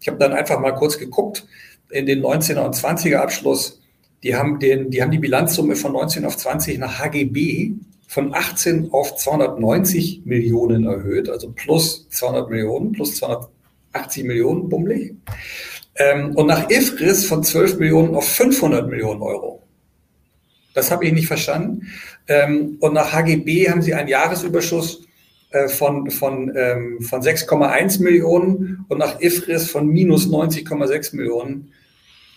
[0.00, 1.46] Ich habe dann einfach mal kurz geguckt
[1.90, 3.80] in den 19er und 20er Abschluss.
[4.22, 7.72] Die haben, den, die haben die Bilanzsumme von 19 auf 20 nach HGB
[8.06, 15.14] von 18 auf 290 Millionen erhöht, also plus 200 Millionen, plus 280 Millionen, bummelig.
[15.96, 19.62] Ähm, und nach IFRIS von 12 Millionen auf 500 Millionen Euro.
[20.74, 21.88] Das habe ich nicht verstanden.
[22.28, 25.06] Ähm, und nach HGB haben sie einen Jahresüberschuss
[25.50, 31.72] äh, von, von, ähm, von 6,1 Millionen und nach IFRIS von minus 90,6 Millionen.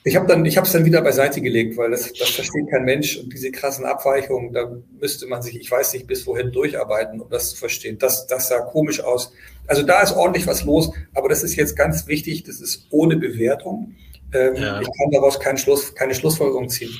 [0.04, 2.84] Ich habe dann, ich habe es dann wieder beiseite gelegt, weil das, das versteht kein
[2.84, 7.22] Mensch und diese krassen Abweichungen, da müsste man sich, ich weiß nicht, bis wohin durcharbeiten,
[7.22, 7.98] um das zu verstehen.
[7.98, 9.34] Das, das sah komisch aus.
[9.66, 13.18] Also da ist ordentlich was los, aber das ist jetzt ganz wichtig, das ist ohne
[13.18, 13.96] Bewertung.
[14.32, 14.80] Ähm, ja.
[14.80, 16.92] Ich kann daraus keinen Schluss, keine Schlussfolgerung ziehen.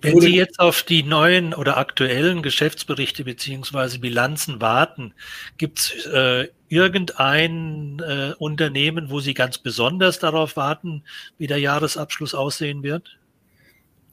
[0.00, 5.14] Wenn Sie jetzt auf die neuen oder aktuellen Geschäftsberichte beziehungsweise Bilanzen warten,
[5.58, 11.04] gibt es äh, irgendein äh, Unternehmen, wo Sie ganz besonders darauf warten,
[11.38, 13.18] wie der Jahresabschluss aussehen wird?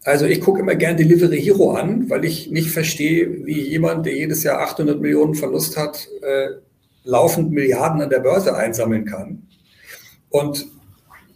[0.04, 4.16] Also ich gucke immer gern Delivery Hero an, weil ich nicht verstehe, wie jemand, der
[4.16, 6.50] jedes Jahr 800 Millionen Verlust hat, äh,
[7.04, 9.44] laufend Milliarden an der Börse einsammeln kann.
[10.30, 10.66] Und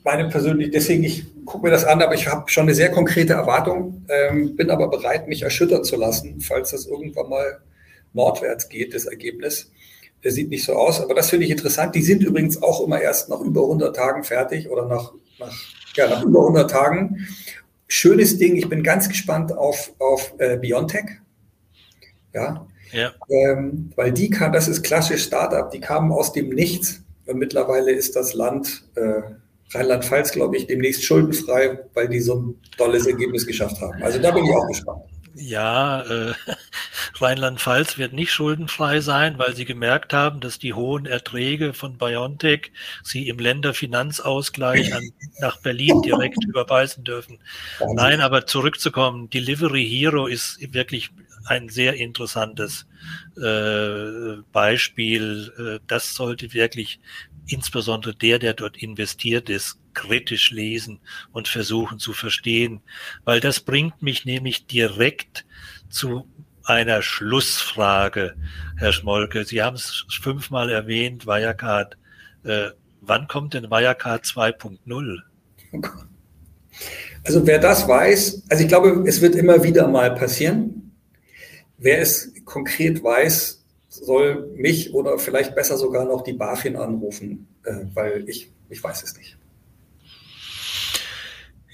[0.05, 3.33] meine persönlich, deswegen, ich gucke mir das an, aber ich habe schon eine sehr konkrete
[3.33, 7.59] Erwartung, ähm, bin aber bereit, mich erschüttern zu lassen, falls das irgendwann mal
[8.13, 9.71] nordwärts geht, das Ergebnis.
[10.23, 11.95] Der sieht nicht so aus, aber das finde ich interessant.
[11.95, 15.53] Die sind übrigens auch immer erst nach über 100 Tagen fertig oder nach, nach,
[15.95, 17.27] ja, nach über 100 Tagen.
[17.87, 21.05] Schönes Ding, ich bin ganz gespannt auf, auf äh, Biontech.
[22.33, 23.11] Ja, ja.
[23.29, 27.91] Ähm, weil die kann, das ist klassisch Startup, die kamen aus dem Nichts und mittlerweile
[27.91, 29.21] ist das Land äh,
[29.75, 34.01] Rheinland-Pfalz, glaube ich, demnächst schuldenfrei, weil die so ein tolles Ergebnis geschafft haben.
[34.01, 35.03] Also da bin ich auch gespannt.
[35.35, 36.33] Ja, äh,
[37.19, 42.71] Rheinland-Pfalz wird nicht schuldenfrei sein, weil sie gemerkt haben, dass die hohen Erträge von BioNTech
[43.03, 45.03] sie im Länderfinanzausgleich an,
[45.39, 47.39] nach Berlin direkt überweisen dürfen.
[47.95, 51.11] Nein, aber zurückzukommen, Delivery Hero ist wirklich
[51.45, 52.87] ein sehr interessantes
[53.37, 55.53] äh, Beispiel.
[55.57, 56.99] Äh, das sollte wirklich
[57.47, 60.99] insbesondere der, der dort investiert ist, kritisch lesen
[61.31, 62.81] und versuchen zu verstehen,
[63.23, 65.45] weil das bringt mich nämlich direkt
[65.89, 66.27] zu
[66.63, 68.35] einer Schlussfrage,
[68.77, 69.45] Herr Schmolke.
[69.45, 71.97] Sie haben es fünfmal erwähnt, Wirecard.
[72.43, 72.69] Äh,
[73.01, 75.19] wann kommt denn Wirecard 2.0?
[77.23, 80.95] Also wer das weiß, also ich glaube, es wird immer wieder mal passieren.
[81.77, 83.64] Wer es konkret weiß,
[84.05, 89.03] soll mich oder vielleicht besser sogar noch die BaFin anrufen, äh, weil ich, ich weiß
[89.03, 89.37] es nicht.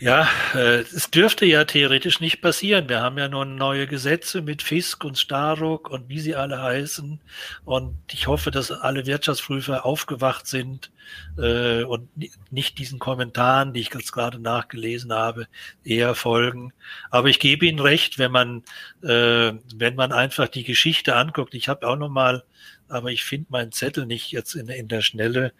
[0.01, 2.89] Ja, äh, es dürfte ja theoretisch nicht passieren.
[2.89, 7.21] Wir haben ja nun neue Gesetze mit Fisk und Staruk und wie sie alle heißen.
[7.65, 10.91] Und ich hoffe, dass alle Wirtschaftsprüfer aufgewacht sind
[11.37, 12.09] äh, und
[12.49, 15.45] nicht diesen Kommentaren, die ich jetzt gerade nachgelesen habe,
[15.83, 16.73] eher folgen.
[17.11, 18.63] Aber ich gebe Ihnen recht, wenn man,
[19.03, 21.53] äh, wenn man einfach die Geschichte anguckt.
[21.53, 22.43] Ich habe auch noch mal
[22.91, 25.53] aber ich finde meinen Zettel nicht jetzt in, in der Schnelle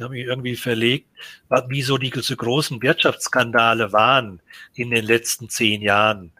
[0.00, 1.08] habe ich irgendwie verlegt,
[1.68, 4.40] wie so die so großen Wirtschaftsskandale waren
[4.74, 6.32] in den letzten zehn Jahren.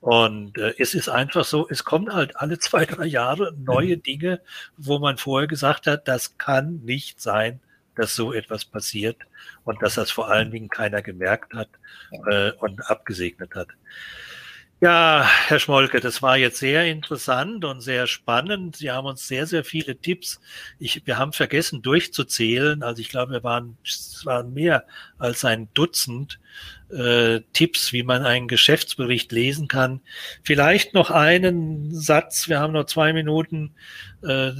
[0.00, 4.02] Und äh, es ist einfach so, es kommen halt alle zwei, drei Jahre neue mhm.
[4.02, 4.40] Dinge,
[4.76, 7.60] wo man vorher gesagt hat, das kann nicht sein,
[7.94, 9.16] dass so etwas passiert
[9.64, 11.70] und dass das vor allen Dingen keiner gemerkt hat
[12.30, 13.68] äh, und abgesegnet hat.
[14.80, 18.76] Ja, Herr Schmolke, das war jetzt sehr interessant und sehr spannend.
[18.76, 20.40] Sie haben uns sehr, sehr viele Tipps.
[20.78, 22.82] Ich, wir haben vergessen durchzuzählen.
[22.82, 24.84] Also ich glaube, wir waren, es waren mehr
[25.16, 26.38] als ein Dutzend
[26.90, 30.00] äh, Tipps, wie man einen Geschäftsbericht lesen kann.
[30.42, 32.48] Vielleicht noch einen Satz.
[32.48, 33.74] Wir haben noch zwei Minuten.
[34.22, 34.52] Äh,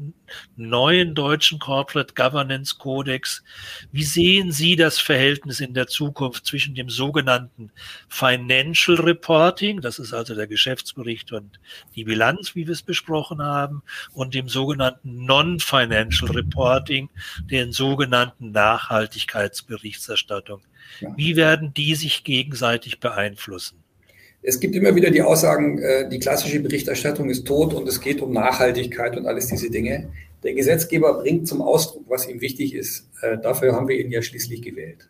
[0.56, 3.44] neuen deutschen Corporate Governance Codex.
[3.92, 7.70] Wie sehen Sie das Verhältnis in der Zukunft zwischen dem sogenannten
[8.08, 11.60] Financial Reporting, das ist also der Geschäftsbericht und
[11.94, 13.82] die Bilanz, wie wir es besprochen haben,
[14.12, 17.08] und dem sogenannten Non-Financial Reporting,
[17.50, 20.60] den sogenannten Nachhaltigkeitsberichterstattung?
[21.16, 23.82] Wie werden die sich gegenseitig beeinflussen?
[24.42, 28.22] Es gibt immer wieder die Aussagen, äh, die klassische Berichterstattung ist tot und es geht
[28.22, 30.10] um Nachhaltigkeit und alles diese Dinge.
[30.42, 33.10] Der Gesetzgeber bringt zum Ausdruck, was ihm wichtig ist.
[33.20, 35.08] Äh, dafür haben wir ihn ja schließlich gewählt.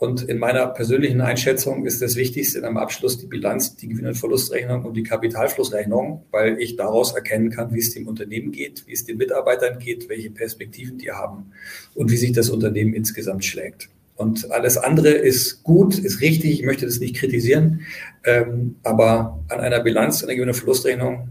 [0.00, 4.06] Und in meiner persönlichen Einschätzung ist das Wichtigste in einem Abschluss die Bilanz, die Gewinn-
[4.06, 8.86] und Verlustrechnung und die Kapitalflussrechnung, weil ich daraus erkennen kann, wie es dem Unternehmen geht,
[8.86, 11.52] wie es den Mitarbeitern geht, welche Perspektiven die haben
[11.94, 13.90] und wie sich das Unternehmen insgesamt schlägt.
[14.16, 17.82] Und alles andere ist gut, ist richtig, ich möchte das nicht kritisieren,
[18.24, 21.28] ähm, aber an einer Bilanz, an einer gewinnen Verlustrechnung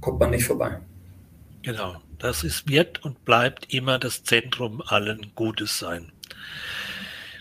[0.00, 0.78] kommt man nicht vorbei.
[1.60, 6.10] Genau, das ist, wird und bleibt immer das Zentrum allen Gutes sein.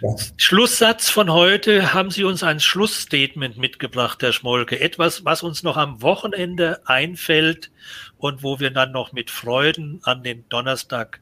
[0.01, 0.15] Ja.
[0.37, 1.93] Schlusssatz von heute.
[1.93, 4.79] Haben Sie uns ein Schlussstatement mitgebracht, Herr Schmolke?
[4.79, 7.71] Etwas, was uns noch am Wochenende einfällt
[8.17, 11.21] und wo wir dann noch mit Freuden an den Donnerstag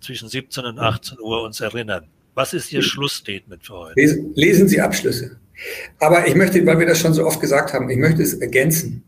[0.00, 2.06] zwischen 17 und 18 Uhr uns erinnern.
[2.34, 4.00] Was ist Ihr Schlussstatement für heute?
[4.00, 5.36] Lesen, lesen Sie Abschlüsse.
[5.98, 9.02] Aber ich möchte, weil wir das schon so oft gesagt haben, ich möchte es ergänzen.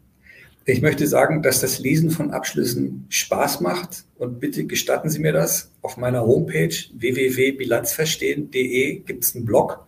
[0.65, 4.05] Ich möchte sagen, dass das Lesen von Abschlüssen Spaß macht.
[4.17, 5.73] Und bitte gestatten Sie mir das.
[5.83, 9.85] Auf meiner Homepage www.bilanzverstehen.de gibt es einen Blog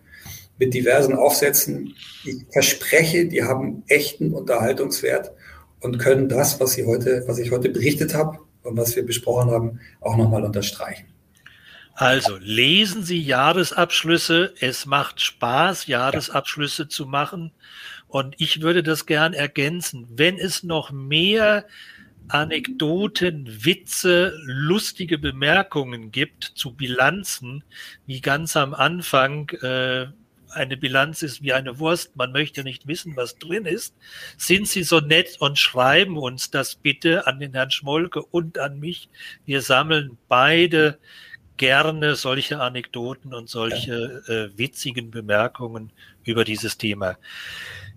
[0.57, 1.93] mit diversen Aufsätzen.
[2.25, 5.31] Ich verspreche, die haben echten Unterhaltungswert
[5.79, 9.51] und können das, was, Sie heute, was ich heute berichtet habe und was wir besprochen
[9.51, 11.05] haben, auch nochmal unterstreichen.
[11.93, 14.53] Also lesen Sie Jahresabschlüsse.
[14.59, 17.53] Es macht Spaß, Jahresabschlüsse zu machen.
[18.07, 20.07] Und ich würde das gern ergänzen.
[20.09, 21.65] Wenn es noch mehr
[22.27, 27.63] Anekdoten, Witze, lustige Bemerkungen gibt zu Bilanzen,
[28.05, 30.07] wie ganz am Anfang, äh,
[30.49, 33.95] eine Bilanz ist wie eine Wurst, man möchte nicht wissen, was drin ist,
[34.37, 38.79] sind Sie so nett und schreiben uns das bitte an den Herrn Schmolke und an
[38.79, 39.09] mich.
[39.45, 40.97] Wir sammeln beide
[41.57, 45.91] gerne solche Anekdoten und solche äh, witzigen Bemerkungen
[46.23, 47.17] über dieses Thema.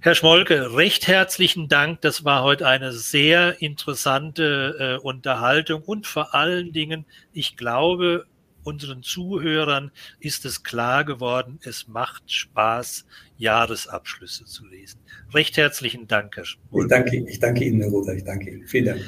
[0.00, 2.02] Herr Schmolke, recht herzlichen Dank.
[2.02, 8.26] Das war heute eine sehr interessante äh, Unterhaltung und vor allen Dingen, ich glaube,
[8.62, 9.90] unseren Zuhörern
[10.20, 13.06] ist es klar geworden, es macht Spaß,
[13.38, 15.00] Jahresabschlüsse zu lesen.
[15.34, 16.84] Recht herzlichen Dank, Herr Schmolke.
[16.84, 18.12] Ich danke, ich danke Ihnen, Herr Rosa.
[18.12, 18.68] Ich danke Ihnen.
[18.68, 19.00] Vielen Dank.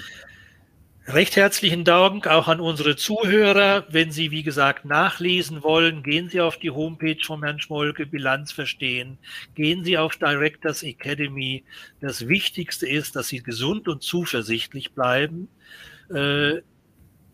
[1.13, 3.85] Recht herzlichen Dank auch an unsere Zuhörer.
[3.89, 8.53] Wenn Sie, wie gesagt, nachlesen wollen, gehen Sie auf die Homepage von Herrn Schmolke, Bilanz
[8.53, 9.19] verstehen.
[9.57, 11.65] Gehen Sie auf Directors Academy.
[12.01, 15.49] Das Wichtigste ist, dass Sie gesund und zuversichtlich bleiben.
[16.11, 16.61] Äh,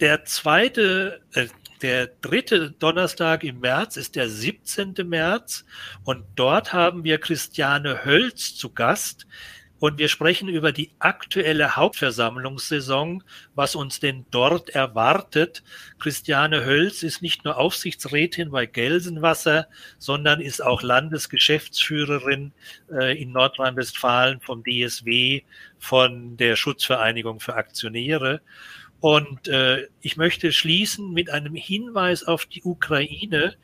[0.00, 1.48] der zweite, äh,
[1.82, 4.94] der dritte Donnerstag im März ist der 17.
[5.04, 5.66] März
[6.04, 9.26] und dort haben wir Christiane Hölz zu Gast.
[9.78, 13.22] Und wir sprechen über die aktuelle Hauptversammlungssaison,
[13.54, 15.62] was uns denn dort erwartet.
[15.98, 19.68] Christiane Hölz ist nicht nur Aufsichtsrätin bei Gelsenwasser,
[19.98, 22.52] sondern ist auch Landesgeschäftsführerin
[22.90, 25.42] äh, in Nordrhein-Westfalen vom DSW,
[25.78, 28.40] von der Schutzvereinigung für Aktionäre.
[29.01, 33.55] Und äh, ich möchte schließen mit einem Hinweis auf die Ukraine.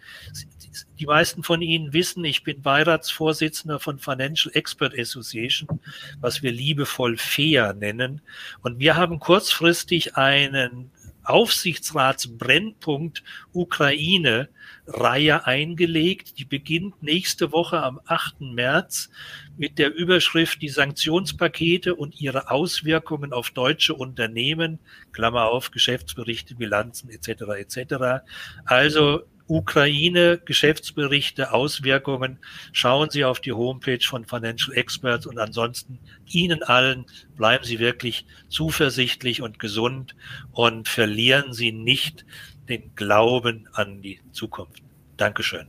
[0.99, 5.80] Die meisten von Ihnen wissen, ich bin Beiratsvorsitzender von Financial Expert Association,
[6.20, 8.20] was wir liebevoll FAIR nennen.
[8.61, 10.91] Und wir haben kurzfristig einen
[11.25, 14.49] Aufsichtsratsbrennpunkt Ukraine
[14.87, 16.39] Reihe eingelegt.
[16.39, 18.41] Die beginnt nächste Woche am 8.
[18.41, 19.11] März
[19.57, 24.81] mit der Überschrift Die Sanktionspakete und ihre Auswirkungen auf deutsche Unternehmen,
[25.12, 27.43] Klammer auf, Geschäftsberichte, Bilanzen etc.
[27.59, 28.25] etc.
[28.64, 32.38] Also Ukraine, Geschäftsberichte, Auswirkungen.
[32.72, 37.05] Schauen Sie auf die Homepage von Financial Experts und ansonsten Ihnen allen
[37.36, 40.14] bleiben Sie wirklich zuversichtlich und gesund
[40.53, 42.24] und verlieren Sie nicht
[42.70, 44.82] den Glauben an die Zukunft.
[45.18, 45.66] Dankeschön.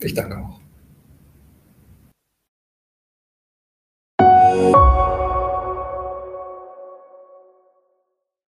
[0.00, 0.61] Ich danke auch.